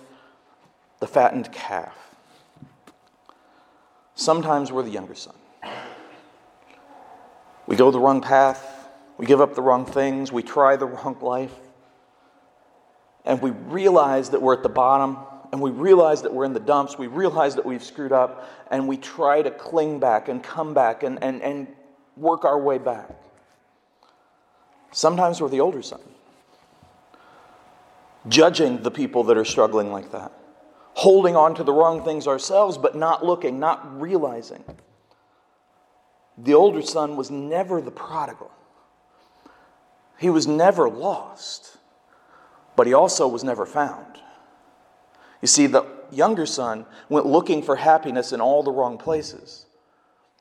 the 1.00 1.06
fattened 1.06 1.52
calf. 1.52 1.94
Sometimes 4.14 4.72
we're 4.72 4.82
the 4.82 4.88
younger 4.88 5.14
son. 5.14 5.34
We 7.66 7.76
go 7.76 7.90
the 7.90 8.00
wrong 8.00 8.20
path, 8.20 8.88
we 9.18 9.26
give 9.26 9.40
up 9.40 9.54
the 9.54 9.62
wrong 9.62 9.86
things, 9.86 10.30
we 10.30 10.42
try 10.42 10.76
the 10.76 10.86
wrong 10.86 11.16
life, 11.20 11.54
and 13.24 13.42
we 13.42 13.50
realize 13.50 14.30
that 14.30 14.40
we're 14.40 14.54
at 14.54 14.62
the 14.62 14.68
bottom 14.68 15.18
and 15.52 15.60
we 15.60 15.70
realize 15.70 16.22
that 16.22 16.34
we're 16.34 16.44
in 16.44 16.52
the 16.52 16.60
dumps, 16.60 16.98
we 16.98 17.06
realize 17.06 17.54
that 17.54 17.64
we've 17.64 17.82
screwed 17.82 18.12
up, 18.12 18.48
and 18.70 18.86
we 18.88 18.96
try 18.96 19.42
to 19.42 19.50
cling 19.50 19.98
back 19.98 20.28
and 20.28 20.42
come 20.42 20.74
back 20.74 21.02
and, 21.02 21.22
and, 21.22 21.40
and 21.40 21.68
work 22.16 22.44
our 22.44 22.58
way 22.58 22.78
back. 22.78 23.08
Sometimes 24.92 25.40
we're 25.40 25.48
the 25.48 25.60
older 25.60 25.82
son, 25.82 26.00
judging 28.28 28.82
the 28.82 28.90
people 28.90 29.24
that 29.24 29.36
are 29.36 29.44
struggling 29.44 29.92
like 29.92 30.10
that, 30.12 30.32
holding 30.94 31.36
on 31.36 31.54
to 31.54 31.64
the 31.64 31.72
wrong 31.72 32.04
things 32.04 32.26
ourselves, 32.26 32.76
but 32.76 32.96
not 32.96 33.24
looking, 33.24 33.60
not 33.60 34.00
realizing. 34.00 34.64
The 36.38 36.54
older 36.54 36.82
son 36.82 37.16
was 37.16 37.30
never 37.30 37.80
the 37.80 37.90
prodigal. 37.90 38.50
He 40.18 40.30
was 40.30 40.46
never 40.46 40.88
lost, 40.88 41.78
but 42.74 42.86
he 42.86 42.94
also 42.94 43.28
was 43.28 43.44
never 43.44 43.66
found. 43.66 44.18
You 45.42 45.48
see, 45.48 45.66
the 45.66 45.86
younger 46.10 46.46
son 46.46 46.86
went 47.08 47.26
looking 47.26 47.62
for 47.62 47.76
happiness 47.76 48.32
in 48.32 48.40
all 48.40 48.62
the 48.62 48.72
wrong 48.72 48.98
places. 48.98 49.66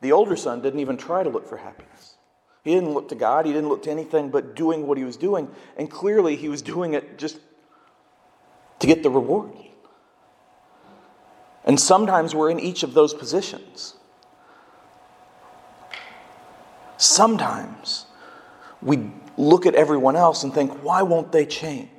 The 0.02 0.12
older 0.12 0.36
son 0.36 0.62
didn't 0.62 0.80
even 0.80 0.98
try 0.98 1.24
to 1.24 1.30
look 1.30 1.48
for 1.48 1.58
happiness. 1.58 2.16
He 2.64 2.74
didn't 2.74 2.94
look 2.94 3.10
to 3.10 3.16
God, 3.16 3.46
he 3.46 3.54
didn't 3.54 3.70
look 3.70 3.84
to 3.84 3.92
anything 3.92 4.30
but 4.30 4.56
doing 4.56 4.88
what 4.88 4.98
he 4.98 5.04
was 5.04 5.18
doing, 5.18 5.50
and 5.78 5.90
clearly 5.90 6.36
he 6.36 6.50
was 6.50 6.62
doing 6.62 6.94
it 6.94 7.18
just 7.18 7.40
to 8.80 8.88
get 8.88 9.04
the 9.04 9.10
reward. 9.10 9.52
And 11.64 11.80
sometimes 11.80 12.36
we're 12.36 12.50
in 12.50 12.60
each 12.60 12.84
of 12.84 12.94
those 12.94 13.14
positions. 13.14 13.96
Sometimes 16.98 18.06
we 18.82 19.12
look 19.38 19.66
at 19.66 19.76
everyone 19.76 20.16
else 20.16 20.44
and 20.44 20.54
think, 20.54 20.84
why 20.84 21.02
won't 21.02 21.32
they 21.32 21.46
change? 21.46 21.90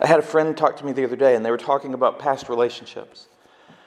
I 0.00 0.06
had 0.06 0.18
a 0.18 0.22
friend 0.22 0.56
talk 0.56 0.76
to 0.76 0.86
me 0.86 0.92
the 0.92 1.04
other 1.04 1.16
day, 1.16 1.34
and 1.34 1.44
they 1.44 1.50
were 1.50 1.56
talking 1.56 1.94
about 1.94 2.18
past 2.18 2.48
relationships. 2.48 3.26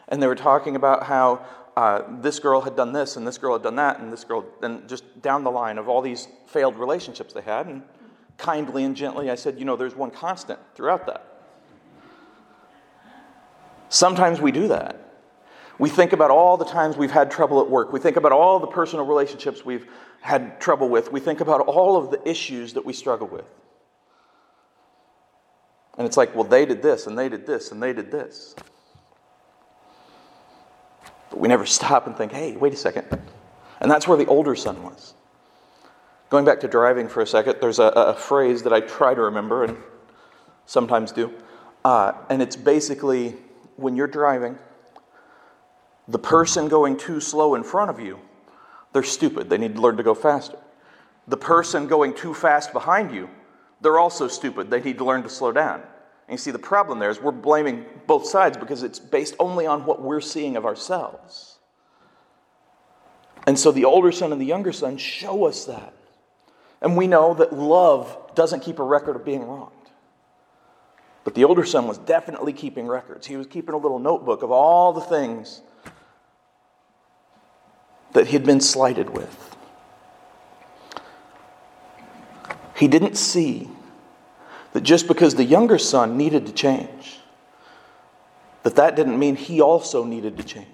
And 0.07 0.21
they 0.21 0.27
were 0.27 0.35
talking 0.35 0.75
about 0.75 1.03
how 1.03 1.45
uh, 1.77 2.01
this 2.19 2.39
girl 2.39 2.61
had 2.61 2.75
done 2.75 2.91
this, 2.91 3.15
and 3.15 3.25
this 3.25 3.37
girl 3.37 3.53
had 3.53 3.63
done 3.63 3.75
that, 3.77 3.99
and 3.99 4.11
this 4.11 4.23
girl, 4.23 4.45
and 4.61 4.87
just 4.89 5.21
down 5.21 5.43
the 5.43 5.51
line 5.51 5.77
of 5.77 5.87
all 5.87 6.01
these 6.01 6.27
failed 6.47 6.77
relationships 6.77 7.33
they 7.33 7.41
had. 7.41 7.67
And 7.67 7.83
kindly 8.37 8.83
and 8.83 8.95
gently, 8.95 9.29
I 9.29 9.35
said, 9.35 9.57
You 9.57 9.65
know, 9.65 9.77
there's 9.77 9.95
one 9.95 10.11
constant 10.11 10.59
throughout 10.75 11.07
that. 11.07 11.25
Sometimes 13.87 14.41
we 14.41 14.51
do 14.51 14.67
that. 14.69 15.10
We 15.81 15.89
think 15.89 16.13
about 16.13 16.29
all 16.29 16.57
the 16.57 16.65
times 16.65 16.95
we've 16.95 17.09
had 17.09 17.31
trouble 17.31 17.59
at 17.59 17.67
work. 17.67 17.91
We 17.91 17.99
think 17.99 18.15
about 18.15 18.31
all 18.31 18.59
the 18.59 18.67
personal 18.67 19.03
relationships 19.03 19.65
we've 19.65 19.87
had 20.21 20.61
trouble 20.61 20.87
with. 20.87 21.11
We 21.11 21.19
think 21.19 21.41
about 21.41 21.61
all 21.61 21.97
of 21.97 22.11
the 22.11 22.21
issues 22.29 22.73
that 22.73 22.85
we 22.85 22.93
struggle 22.93 23.25
with. 23.25 23.45
And 25.97 26.05
it's 26.05 26.17
like, 26.17 26.35
well, 26.35 26.43
they 26.43 26.67
did 26.67 26.83
this, 26.83 27.07
and 27.07 27.17
they 27.17 27.29
did 27.29 27.47
this, 27.47 27.71
and 27.71 27.81
they 27.81 27.93
did 27.93 28.11
this. 28.11 28.53
But 31.31 31.39
we 31.39 31.47
never 31.47 31.65
stop 31.65 32.05
and 32.05 32.15
think, 32.15 32.31
hey, 32.31 32.55
wait 32.55 32.73
a 32.73 32.77
second. 32.77 33.07
And 33.79 33.89
that's 33.89 34.07
where 34.07 34.19
the 34.19 34.27
older 34.27 34.53
son 34.53 34.83
was. 34.83 35.15
Going 36.29 36.45
back 36.45 36.59
to 36.59 36.67
driving 36.67 37.07
for 37.07 37.21
a 37.21 37.27
second, 37.27 37.55
there's 37.59 37.79
a, 37.79 37.85
a 37.85 38.13
phrase 38.13 38.61
that 38.61 38.71
I 38.71 38.81
try 38.81 39.15
to 39.15 39.21
remember 39.21 39.63
and 39.63 39.77
sometimes 40.67 41.11
do. 41.11 41.33
Uh, 41.83 42.13
and 42.29 42.39
it's 42.39 42.55
basically 42.55 43.31
when 43.77 43.95
you're 43.95 44.05
driving, 44.05 44.59
the 46.11 46.19
person 46.19 46.67
going 46.67 46.97
too 46.97 47.19
slow 47.19 47.55
in 47.55 47.63
front 47.63 47.89
of 47.89 47.99
you, 47.99 48.19
they're 48.93 49.03
stupid. 49.03 49.49
They 49.49 49.57
need 49.57 49.75
to 49.75 49.81
learn 49.81 49.97
to 49.97 50.03
go 50.03 50.13
faster. 50.13 50.57
The 51.27 51.37
person 51.37 51.87
going 51.87 52.13
too 52.13 52.33
fast 52.33 52.73
behind 52.73 53.13
you, 53.13 53.29
they're 53.79 53.99
also 53.99 54.27
stupid. 54.27 54.69
They 54.69 54.81
need 54.81 54.97
to 54.97 55.05
learn 55.05 55.23
to 55.23 55.29
slow 55.29 55.51
down. 55.51 55.81
And 56.27 56.33
you 56.33 56.37
see, 56.37 56.51
the 56.51 56.59
problem 56.59 56.99
there 56.99 57.09
is 57.09 57.21
we're 57.21 57.31
blaming 57.31 57.85
both 58.07 58.25
sides 58.25 58.57
because 58.57 58.83
it's 58.83 58.99
based 58.99 59.35
only 59.39 59.65
on 59.65 59.85
what 59.85 60.01
we're 60.01 60.21
seeing 60.21 60.57
of 60.57 60.65
ourselves. 60.65 61.59
And 63.47 63.57
so 63.57 63.71
the 63.71 63.85
older 63.85 64.11
son 64.11 64.31
and 64.31 64.41
the 64.41 64.45
younger 64.45 64.73
son 64.73 64.97
show 64.97 65.45
us 65.45 65.65
that. 65.65 65.93
And 66.81 66.97
we 66.97 67.07
know 67.07 67.33
that 67.35 67.53
love 67.53 68.35
doesn't 68.35 68.61
keep 68.61 68.79
a 68.79 68.83
record 68.83 69.15
of 69.15 69.23
being 69.23 69.43
wronged. 69.43 69.71
But 71.23 71.35
the 71.35 71.45
older 71.45 71.65
son 71.65 71.87
was 71.87 71.97
definitely 71.99 72.53
keeping 72.53 72.87
records. 72.87 73.27
He 73.27 73.37
was 73.37 73.47
keeping 73.47 73.75
a 73.75 73.77
little 73.77 73.99
notebook 73.99 74.43
of 74.43 74.51
all 74.51 74.91
the 74.91 75.01
things 75.01 75.61
that 78.13 78.27
he'd 78.27 78.45
been 78.45 78.61
slighted 78.61 79.09
with. 79.09 79.55
He 82.75 82.87
didn't 82.87 83.15
see 83.15 83.69
that 84.73 84.81
just 84.81 85.07
because 85.07 85.35
the 85.35 85.43
younger 85.43 85.77
son 85.77 86.17
needed 86.17 86.45
to 86.47 86.53
change, 86.53 87.19
that 88.63 88.75
that 88.75 88.95
didn't 88.95 89.19
mean 89.19 89.35
he 89.35 89.61
also 89.61 90.03
needed 90.03 90.37
to 90.37 90.43
change. 90.43 90.67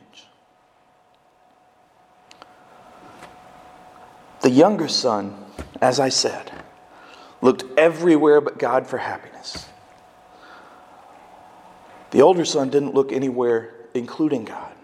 The 4.41 4.49
younger 4.49 4.87
son, 4.87 5.35
as 5.81 5.99
I 5.99 6.09
said, 6.09 6.51
looked 7.41 7.65
everywhere 7.77 8.39
but 8.39 8.57
God 8.57 8.87
for 8.87 8.97
happiness. 8.97 9.67
The 12.11 12.21
older 12.21 12.45
son 12.45 12.69
didn't 12.69 12.93
look 12.93 13.11
anywhere, 13.11 13.73
including 13.93 14.45
God. 14.45 14.76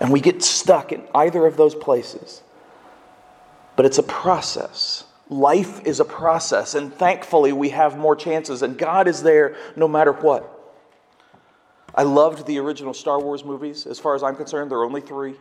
And 0.00 0.10
we 0.10 0.20
get 0.20 0.42
stuck 0.42 0.92
in 0.92 1.02
either 1.14 1.46
of 1.46 1.56
those 1.56 1.74
places. 1.74 2.42
But 3.76 3.86
it's 3.86 3.98
a 3.98 4.02
process. 4.02 5.04
Life 5.28 5.86
is 5.86 6.00
a 6.00 6.04
process, 6.04 6.74
and 6.74 6.92
thankfully 6.92 7.52
we 7.52 7.68
have 7.68 7.96
more 7.96 8.16
chances, 8.16 8.62
and 8.62 8.76
God 8.76 9.06
is 9.06 9.22
there 9.22 9.56
no 9.76 9.86
matter 9.86 10.12
what. 10.12 10.56
I 11.94 12.02
loved 12.02 12.46
the 12.46 12.58
original 12.58 12.94
Star 12.94 13.20
Wars 13.20 13.44
movies. 13.44 13.86
As 13.86 13.98
far 13.98 14.14
as 14.14 14.22
I'm 14.22 14.36
concerned, 14.36 14.70
there 14.70 14.78
are 14.78 14.84
only 14.84 15.00
three. 15.00 15.36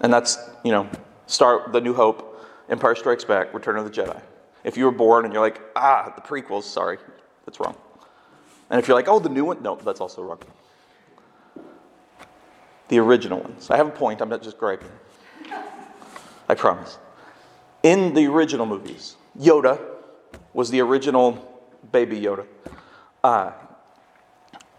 And 0.00 0.12
that's, 0.12 0.38
you 0.64 0.72
know, 0.72 0.88
Star 1.26 1.68
The 1.70 1.80
New 1.80 1.94
Hope, 1.94 2.44
Empire 2.68 2.94
Strikes 2.94 3.24
Back, 3.24 3.52
Return 3.52 3.76
of 3.76 3.84
the 3.84 3.90
Jedi. 3.90 4.20
If 4.64 4.76
you 4.76 4.84
were 4.84 4.92
born 4.92 5.24
and 5.24 5.34
you're 5.34 5.42
like, 5.42 5.60
ah, 5.76 6.12
the 6.14 6.22
prequels, 6.22 6.64
sorry, 6.64 6.98
that's 7.44 7.60
wrong. 7.60 7.76
And 8.70 8.78
if 8.78 8.88
you're 8.88 8.96
like, 8.96 9.08
oh, 9.08 9.18
the 9.18 9.28
new 9.28 9.44
one, 9.44 9.62
no, 9.62 9.76
that's 9.76 10.00
also 10.00 10.22
wrong. 10.22 10.38
The 12.92 12.98
original 12.98 13.40
ones. 13.40 13.70
I 13.70 13.78
have 13.78 13.86
a 13.86 13.90
point, 13.90 14.20
I'm 14.20 14.28
not 14.28 14.42
just 14.42 14.58
griping. 14.58 14.90
I 16.46 16.54
promise. 16.54 16.98
In 17.82 18.12
the 18.12 18.26
original 18.26 18.66
movies, 18.66 19.16
Yoda 19.40 19.80
was 20.52 20.68
the 20.68 20.80
original 20.82 21.62
baby 21.90 22.20
Yoda. 22.20 22.44
Uh, 23.24 23.52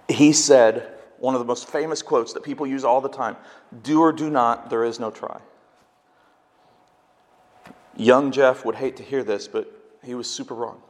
he 0.08 0.32
said 0.32 0.92
one 1.18 1.34
of 1.34 1.40
the 1.40 1.46
most 1.46 1.68
famous 1.68 2.04
quotes 2.04 2.34
that 2.34 2.44
people 2.44 2.68
use 2.68 2.84
all 2.84 3.02
the 3.02 3.10
time 3.10 3.36
do 3.82 4.02
or 4.02 4.12
do 4.12 4.30
not, 4.30 4.70
there 4.70 4.84
is 4.84 5.00
no 5.00 5.10
try. 5.10 5.40
Young 7.98 8.32
Jeff 8.32 8.64
would 8.64 8.76
hate 8.76 8.96
to 8.98 9.04
hear 9.04 9.24
this, 9.24 9.48
but 9.48 9.98
he 10.04 10.14
was 10.14 10.30
super 10.30 10.54
wrong. 10.54 10.84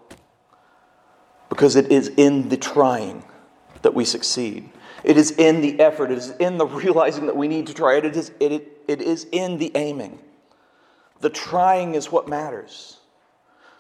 Because 1.48 1.78
it 1.78 1.90
is 1.90 2.10
in 2.18 2.50
the 2.50 2.58
trying 2.58 3.24
that 3.84 3.94
we 3.94 4.04
succeed. 4.04 4.70
It 5.04 5.18
is 5.18 5.32
in 5.32 5.62
the 5.62 5.80
effort. 5.80 6.12
It 6.12 6.18
is 6.18 6.32
in 6.32 6.58
the 6.58 6.66
realizing 6.84 7.28
that 7.28 7.38
we 7.38 7.48
need 7.48 7.68
to 7.68 7.74
try. 7.74 7.98
It 7.98 8.06
is, 8.06 8.32
it, 8.40 8.84
it 8.88 9.02
is 9.02 9.28
in 9.32 9.58
the 9.60 9.72
aiming. 9.76 10.20
The 11.22 11.30
trying 11.30 11.96
is 11.96 12.12
what 12.12 12.28
matters. 12.28 12.98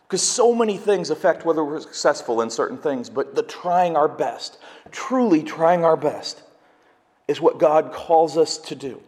Because 0.07 0.21
so 0.21 0.53
many 0.53 0.77
things 0.77 1.09
affect 1.09 1.45
whether 1.45 1.63
we're 1.63 1.79
successful 1.79 2.41
in 2.41 2.49
certain 2.49 2.77
things, 2.77 3.09
but 3.09 3.35
the 3.35 3.43
trying 3.43 3.97
our 3.97 4.07
best, 4.07 4.59
truly 4.91 5.41
trying 5.41 5.83
our 5.83 5.97
best, 5.97 6.43
is 7.27 7.41
what 7.41 7.57
God 7.57 7.91
calls 7.91 8.37
us 8.37 8.57
to 8.59 8.75
do. 8.75 9.01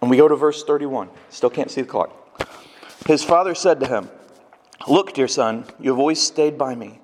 And 0.00 0.10
we 0.10 0.16
go 0.16 0.28
to 0.28 0.36
verse 0.36 0.64
31. 0.64 1.10
Still 1.28 1.50
can't 1.50 1.70
see 1.70 1.82
the 1.82 1.86
clock. 1.86 2.16
His 3.06 3.22
father 3.22 3.54
said 3.54 3.80
to 3.80 3.86
him, 3.86 4.10
Look, 4.88 5.12
dear 5.12 5.28
son, 5.28 5.66
you 5.78 5.90
have 5.90 5.98
always 5.98 6.20
stayed 6.20 6.56
by 6.56 6.74
me, 6.74 6.99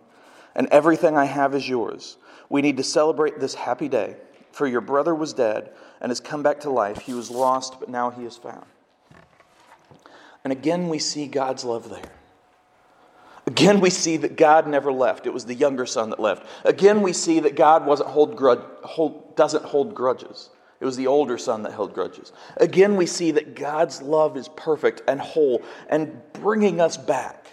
and 0.57 0.66
everything 0.73 1.16
I 1.16 1.27
have 1.27 1.55
is 1.55 1.69
yours. 1.69 2.16
We 2.49 2.62
need 2.62 2.79
to 2.79 2.83
celebrate 2.83 3.38
this 3.38 3.55
happy 3.55 3.88
day, 3.88 4.16
for 4.51 4.66
your 4.66 4.81
brother 4.81 5.14
was 5.14 5.33
dead 5.33 5.71
and 6.01 6.11
has 6.11 6.19
come 6.19 6.42
back 6.42 6.61
to 6.61 6.71
life. 6.71 6.99
He 7.03 7.14
was 7.14 7.31
lost, 7.31 7.79
but 7.79 7.88
now 7.88 8.11
he 8.11 8.25
is 8.25 8.37
found. 8.37 8.66
And 10.42 10.53
again, 10.53 10.88
we 10.88 10.99
see 10.99 11.27
God's 11.27 11.64
love 11.64 11.88
there. 11.90 12.11
Again, 13.47 13.81
we 13.81 13.90
see 13.90 14.16
that 14.16 14.37
God 14.37 14.66
never 14.66 14.90
left. 14.90 15.27
It 15.27 15.33
was 15.33 15.45
the 15.45 15.55
younger 15.55 15.87
son 15.87 16.11
that 16.11 16.19
left. 16.19 16.47
Again, 16.64 17.03
we 17.03 17.12
see 17.12 17.38
that 17.40 17.55
God 17.55 17.87
wasn't 17.87 18.09
hold 18.11 18.37
hold, 18.83 19.37
doesn't 19.37 19.64
hold 19.64 19.95
grudges. 19.95 20.51
It 20.81 20.85
was 20.85 20.97
the 20.97 21.07
older 21.07 21.38
son 21.38 21.62
that 21.62 21.73
held 21.73 21.95
grudges. 21.95 22.33
Again, 22.57 22.97
we 22.97 23.07
see 23.07 23.31
that 23.33 23.55
God's 23.55 24.03
love 24.03 24.37
is 24.37 24.49
perfect 24.49 25.03
and 25.09 25.21
whole 25.21 25.62
and 25.88 26.21
bringing 26.33 26.81
us 26.81 26.97
back. 26.97 27.47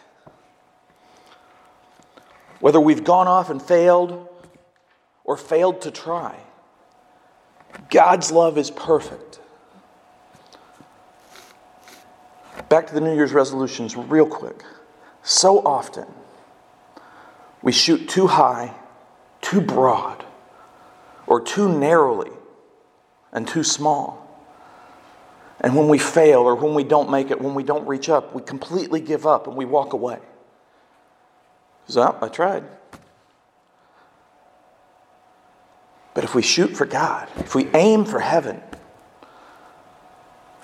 Whether 2.63 2.80
we've 2.80 3.04
gone 3.04 3.28
off 3.28 3.49
and 3.49 3.62
failed 3.62 4.26
or 5.26 5.36
failed 5.36 5.82
to 5.82 5.91
try, 5.91 6.39
God's 7.89 8.32
love 8.32 8.58
is 8.58 8.71
perfect. 8.71 9.41
Back 12.69 12.88
to 12.88 12.93
the 12.93 13.02
New 13.02 13.13
Year's 13.13 13.34
resolutions, 13.34 13.97
real 13.97 14.26
quick. 14.26 14.63
So 15.23 15.60
often, 15.60 16.06
we 17.62 17.73
shoot 17.73 18.08
too 18.08 18.28
high, 18.28 18.73
too 19.41 19.60
broad, 19.60 20.23
or 21.28 21.41
too 21.41 21.67
narrowly 21.67 22.32
and 23.34 23.45
too 23.45 23.65
small. 23.65 24.26
And 25.60 25.76
when 25.76 25.89
we 25.89 25.97
fail 25.97 26.39
or 26.39 26.56
when 26.56 26.73
we 26.76 26.86
don't 26.86 27.12
make 27.12 27.30
it, 27.30 27.41
when 27.41 27.56
we 27.56 27.63
don't 27.63 27.86
reach 27.86 28.08
up, 28.08 28.34
we 28.34 28.41
completely 28.41 29.02
give 29.02 29.28
up 29.28 29.47
and 29.47 29.58
we 29.58 29.65
walk 29.65 29.91
away. 29.91 30.19
So 31.88 32.17
I 32.22 32.28
tried. 32.28 32.63
But 36.13 36.24
if 36.24 36.36
we 36.36 36.41
shoot 36.41 36.76
for 36.76 36.86
God, 36.86 37.28
if 37.38 37.56
we 37.56 37.67
aim 37.74 38.06
for 38.06 38.19
heaven, 38.19 38.62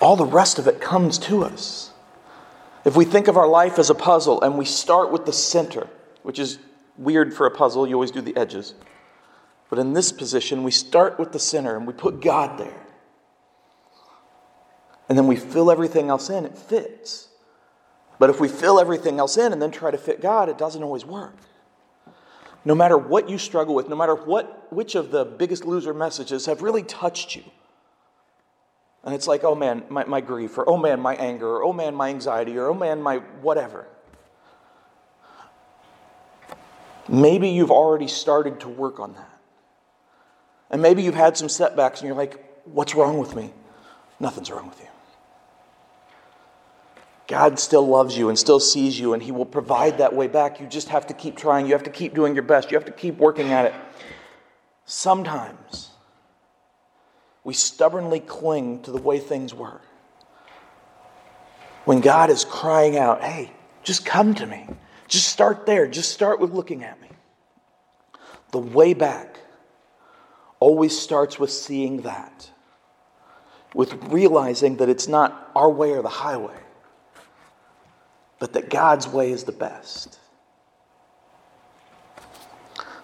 all 0.00 0.16
the 0.16 0.24
rest 0.24 0.58
of 0.58 0.66
it 0.66 0.80
comes 0.80 1.18
to 1.18 1.44
us. 1.44 1.90
If 2.84 2.96
we 2.96 3.04
think 3.04 3.28
of 3.28 3.36
our 3.36 3.48
life 3.48 3.78
as 3.78 3.90
a 3.90 3.94
puzzle 3.94 4.40
and 4.42 4.56
we 4.56 4.64
start 4.64 5.10
with 5.12 5.26
the 5.26 5.32
center, 5.32 5.88
which 6.22 6.38
is 6.38 6.58
weird 6.96 7.34
for 7.34 7.46
a 7.46 7.50
puzzle, 7.50 7.86
you 7.86 7.94
always 7.94 8.10
do 8.10 8.20
the 8.20 8.36
edges. 8.36 8.74
But 9.68 9.78
in 9.78 9.92
this 9.92 10.12
position, 10.12 10.62
we 10.62 10.70
start 10.70 11.18
with 11.18 11.32
the 11.32 11.38
center 11.38 11.76
and 11.76 11.86
we 11.86 11.92
put 11.92 12.20
God 12.20 12.58
there. 12.58 12.86
And 15.08 15.18
then 15.18 15.26
we 15.26 15.36
fill 15.36 15.70
everything 15.70 16.08
else 16.08 16.30
in, 16.30 16.44
it 16.44 16.56
fits. 16.56 17.28
But 18.20 18.28
if 18.28 18.38
we 18.38 18.48
fill 18.48 18.78
everything 18.78 19.18
else 19.18 19.38
in 19.38 19.50
and 19.50 19.62
then 19.62 19.70
try 19.70 19.90
to 19.90 19.96
fit 19.96 20.20
God, 20.20 20.50
it 20.50 20.58
doesn't 20.58 20.82
always 20.82 21.06
work. 21.06 21.34
No 22.66 22.74
matter 22.74 22.98
what 22.98 23.30
you 23.30 23.38
struggle 23.38 23.74
with, 23.74 23.88
no 23.88 23.96
matter 23.96 24.14
what, 24.14 24.70
which 24.70 24.94
of 24.94 25.10
the 25.10 25.24
biggest 25.24 25.64
loser 25.64 25.94
messages 25.94 26.44
have 26.44 26.60
really 26.60 26.82
touched 26.82 27.34
you, 27.34 27.42
and 29.02 29.14
it's 29.14 29.26
like, 29.26 29.42
oh 29.42 29.54
man, 29.54 29.84
my, 29.88 30.04
my 30.04 30.20
grief, 30.20 30.58
or 30.58 30.68
oh 30.68 30.76
man, 30.76 31.00
my 31.00 31.14
anger, 31.14 31.48
or 31.48 31.62
oh 31.64 31.72
man, 31.72 31.94
my 31.94 32.10
anxiety, 32.10 32.58
or 32.58 32.66
oh 32.66 32.74
man, 32.74 33.00
my 33.00 33.16
whatever. 33.40 33.86
Maybe 37.08 37.48
you've 37.48 37.70
already 37.70 38.06
started 38.06 38.60
to 38.60 38.68
work 38.68 39.00
on 39.00 39.14
that. 39.14 39.40
And 40.70 40.82
maybe 40.82 41.02
you've 41.02 41.14
had 41.14 41.38
some 41.38 41.48
setbacks 41.48 42.00
and 42.00 42.08
you're 42.08 42.16
like, 42.16 42.38
what's 42.66 42.94
wrong 42.94 43.16
with 43.16 43.34
me? 43.34 43.54
Nothing's 44.20 44.50
wrong 44.50 44.68
with 44.68 44.78
you. 44.78 44.86
God 47.30 47.60
still 47.60 47.86
loves 47.86 48.18
you 48.18 48.28
and 48.28 48.36
still 48.36 48.58
sees 48.58 48.98
you, 48.98 49.14
and 49.14 49.22
He 49.22 49.30
will 49.30 49.46
provide 49.46 49.98
that 49.98 50.12
way 50.12 50.26
back. 50.26 50.58
You 50.58 50.66
just 50.66 50.88
have 50.88 51.06
to 51.06 51.14
keep 51.14 51.36
trying. 51.36 51.66
You 51.66 51.74
have 51.74 51.84
to 51.84 51.90
keep 51.90 52.12
doing 52.12 52.34
your 52.34 52.42
best. 52.42 52.72
You 52.72 52.76
have 52.76 52.86
to 52.86 52.92
keep 52.92 53.18
working 53.18 53.52
at 53.52 53.66
it. 53.66 53.74
Sometimes 54.84 55.90
we 57.44 57.54
stubbornly 57.54 58.18
cling 58.18 58.82
to 58.82 58.90
the 58.90 59.00
way 59.00 59.20
things 59.20 59.54
were. 59.54 59.80
When 61.84 62.00
God 62.00 62.30
is 62.30 62.44
crying 62.44 62.98
out, 62.98 63.22
hey, 63.22 63.52
just 63.84 64.04
come 64.04 64.34
to 64.34 64.44
me. 64.44 64.66
Just 65.06 65.28
start 65.28 65.66
there. 65.66 65.86
Just 65.86 66.10
start 66.10 66.40
with 66.40 66.50
looking 66.50 66.82
at 66.82 67.00
me. 67.00 67.10
The 68.50 68.58
way 68.58 68.92
back 68.92 69.38
always 70.58 70.98
starts 70.98 71.38
with 71.38 71.52
seeing 71.52 72.02
that, 72.02 72.50
with 73.72 73.94
realizing 74.12 74.78
that 74.78 74.88
it's 74.88 75.06
not 75.06 75.52
our 75.54 75.70
way 75.70 75.92
or 75.92 76.02
the 76.02 76.08
highway, 76.08 76.58
but 78.40 78.54
that 78.54 78.70
God's 78.70 79.06
way 79.06 79.30
is 79.30 79.44
the 79.44 79.52
best. 79.52 80.18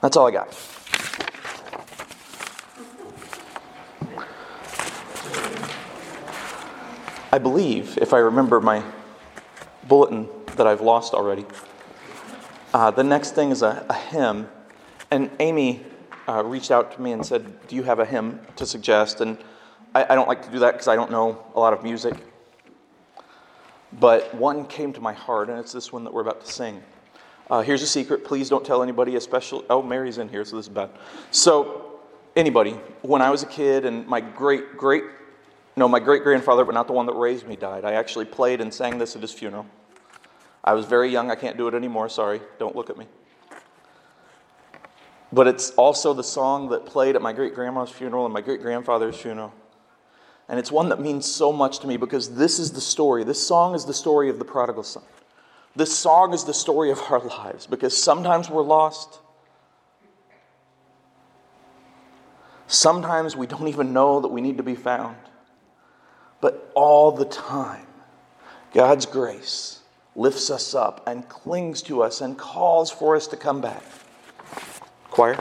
That's 0.01 0.16
all 0.16 0.27
I 0.27 0.33
got. 0.33 0.49
I 7.33 7.38
believe, 7.38 7.99
if 7.99 8.14
I 8.14 8.18
remember 8.18 8.61
my 8.61 8.83
bulletin 9.87 10.29
that 10.57 10.66
I've 10.66 10.81
lost 10.81 11.12
already, 11.12 11.44
uh, 12.72 12.90
the 12.90 13.05
next 13.05 13.35
thing 13.35 13.51
is 13.51 13.62
a, 13.62 13.85
a 13.90 13.94
hymn. 13.94 14.49
And 15.11 15.31
Amy 15.38 15.85
uh, 16.27 16.42
reached 16.44 16.70
out 16.70 16.92
to 16.92 17.03
me 17.03 17.12
and 17.12 17.25
said, 17.25 17.66
Do 17.68 17.77
you 17.77 17.83
have 17.83 17.99
a 17.99 18.07
hymn 18.07 18.40
to 18.57 18.64
suggest? 18.64 19.20
And 19.20 19.37
I, 19.94 20.07
I 20.11 20.14
don't 20.14 20.29
like 20.29 20.42
to 20.46 20.51
do 20.51 20.61
that 20.61 20.72
because 20.72 20.88
I 20.88 20.96
don't 20.96 21.11
know 21.11 21.44
a 21.55 21.61
lot 21.61 21.75
of 21.75 21.83
music. 21.83 22.14
But 23.98 24.35
one 24.35 24.66
came 24.66 24.92
to 24.92 25.00
my 25.00 25.12
heart, 25.12 25.48
and 25.48 25.59
it's 25.59 25.72
this 25.72 25.92
one 25.92 26.04
that 26.04 26.12
we're 26.12 26.22
about 26.22 26.44
to 26.44 26.52
sing. 26.52 26.82
Uh, 27.48 27.62
here's 27.62 27.82
a 27.82 27.87
secret. 27.87 28.24
Please 28.24 28.48
don't 28.48 28.64
tell 28.64 28.82
anybody, 28.82 29.16
especially. 29.16 29.64
Oh, 29.70 29.82
Mary's 29.82 30.18
in 30.18 30.28
here, 30.28 30.44
so 30.44 30.56
this 30.56 30.66
is 30.66 30.72
bad. 30.72 30.90
So, 31.30 32.00
anybody, 32.35 32.72
when 33.02 33.22
I 33.22 33.30
was 33.30 33.42
a 33.42 33.46
kid 33.46 33.85
and 33.85 34.06
my 34.06 34.20
great, 34.20 34.76
great 34.76 35.04
no, 35.78 35.87
my 35.88 36.00
great 36.00 36.22
grandfather, 36.22 36.64
but 36.64 36.74
not 36.74 36.87
the 36.87 36.94
one 36.94 37.04
that 37.04 37.12
raised 37.12 37.46
me, 37.46 37.54
died. 37.54 37.85
I 37.85 37.92
actually 37.92 38.24
played 38.24 38.62
and 38.62 38.72
sang 38.72 38.98
this 38.98 39.14
at 39.14 39.20
his 39.20 39.32
funeral. 39.32 39.66
I 40.64 40.72
was 40.72 40.87
very 40.87 41.11
young. 41.11 41.30
I 41.30 41.35
can't 41.35 41.59
do 41.59 41.68
it 41.68 41.74
anymore. 41.74 42.09
Sorry. 42.09 42.40
Don't 42.59 42.74
look 42.74 42.88
at 42.88 42.96
me. 42.96 43.06
But 45.32 45.46
it's 45.46 45.70
also 45.72 46.14
the 46.14 46.24
song 46.24 46.70
that 46.70 46.87
played 46.87 47.14
at 47.14 47.20
my 47.20 47.35
great 47.35 47.54
grandma's 47.54 47.90
funeral 47.90 48.24
and 48.24 48.32
my 48.32 48.40
great 48.40 48.62
grandfather's 48.62 49.16
funeral. 49.16 49.52
And 50.48 50.59
it's 50.59 50.70
one 50.70 50.90
that 50.90 51.00
means 51.00 51.26
so 51.26 51.52
much 51.52 51.80
to 51.80 51.87
me 51.87 51.96
because 51.96 52.35
this 52.35 52.59
is 52.59 52.72
the 52.72 52.80
story. 52.80 53.24
This 53.24 53.44
song 53.44 53.74
is 53.74 53.85
the 53.85 53.94
story 53.94 54.28
of 54.30 54.38
the 54.38 54.44
prodigal 54.44 54.85
son. 54.85 55.02
This 55.74 55.96
song 55.96 56.32
is 56.32 56.44
the 56.44 56.54
story 56.54 56.90
of 56.90 57.00
our 57.11 57.20
lives 57.20 57.66
because 57.66 57.96
sometimes 58.00 58.48
we're 58.48 58.62
lost. 58.62 59.18
Sometimes 62.68 63.37
we 63.37 63.46
don't 63.46 63.68
even 63.68 63.92
know 63.92 64.20
that 64.20 64.28
we 64.28 64.40
need 64.40 64.56
to 64.56 64.62
be 64.62 64.74
found. 64.74 65.16
But 66.40 66.70
all 66.74 67.12
the 67.12 67.24
time, 67.24 67.87
God's 68.72 69.06
grace 69.06 69.80
lifts 70.14 70.50
us 70.50 70.74
up 70.74 71.06
and 71.06 71.28
clings 71.28 71.82
to 71.82 72.02
us 72.02 72.20
and 72.20 72.38
calls 72.38 72.90
for 72.90 73.16
us 73.16 73.26
to 73.28 73.37
come 73.37 73.61
back. 73.61 73.82
Choir. 75.11 75.38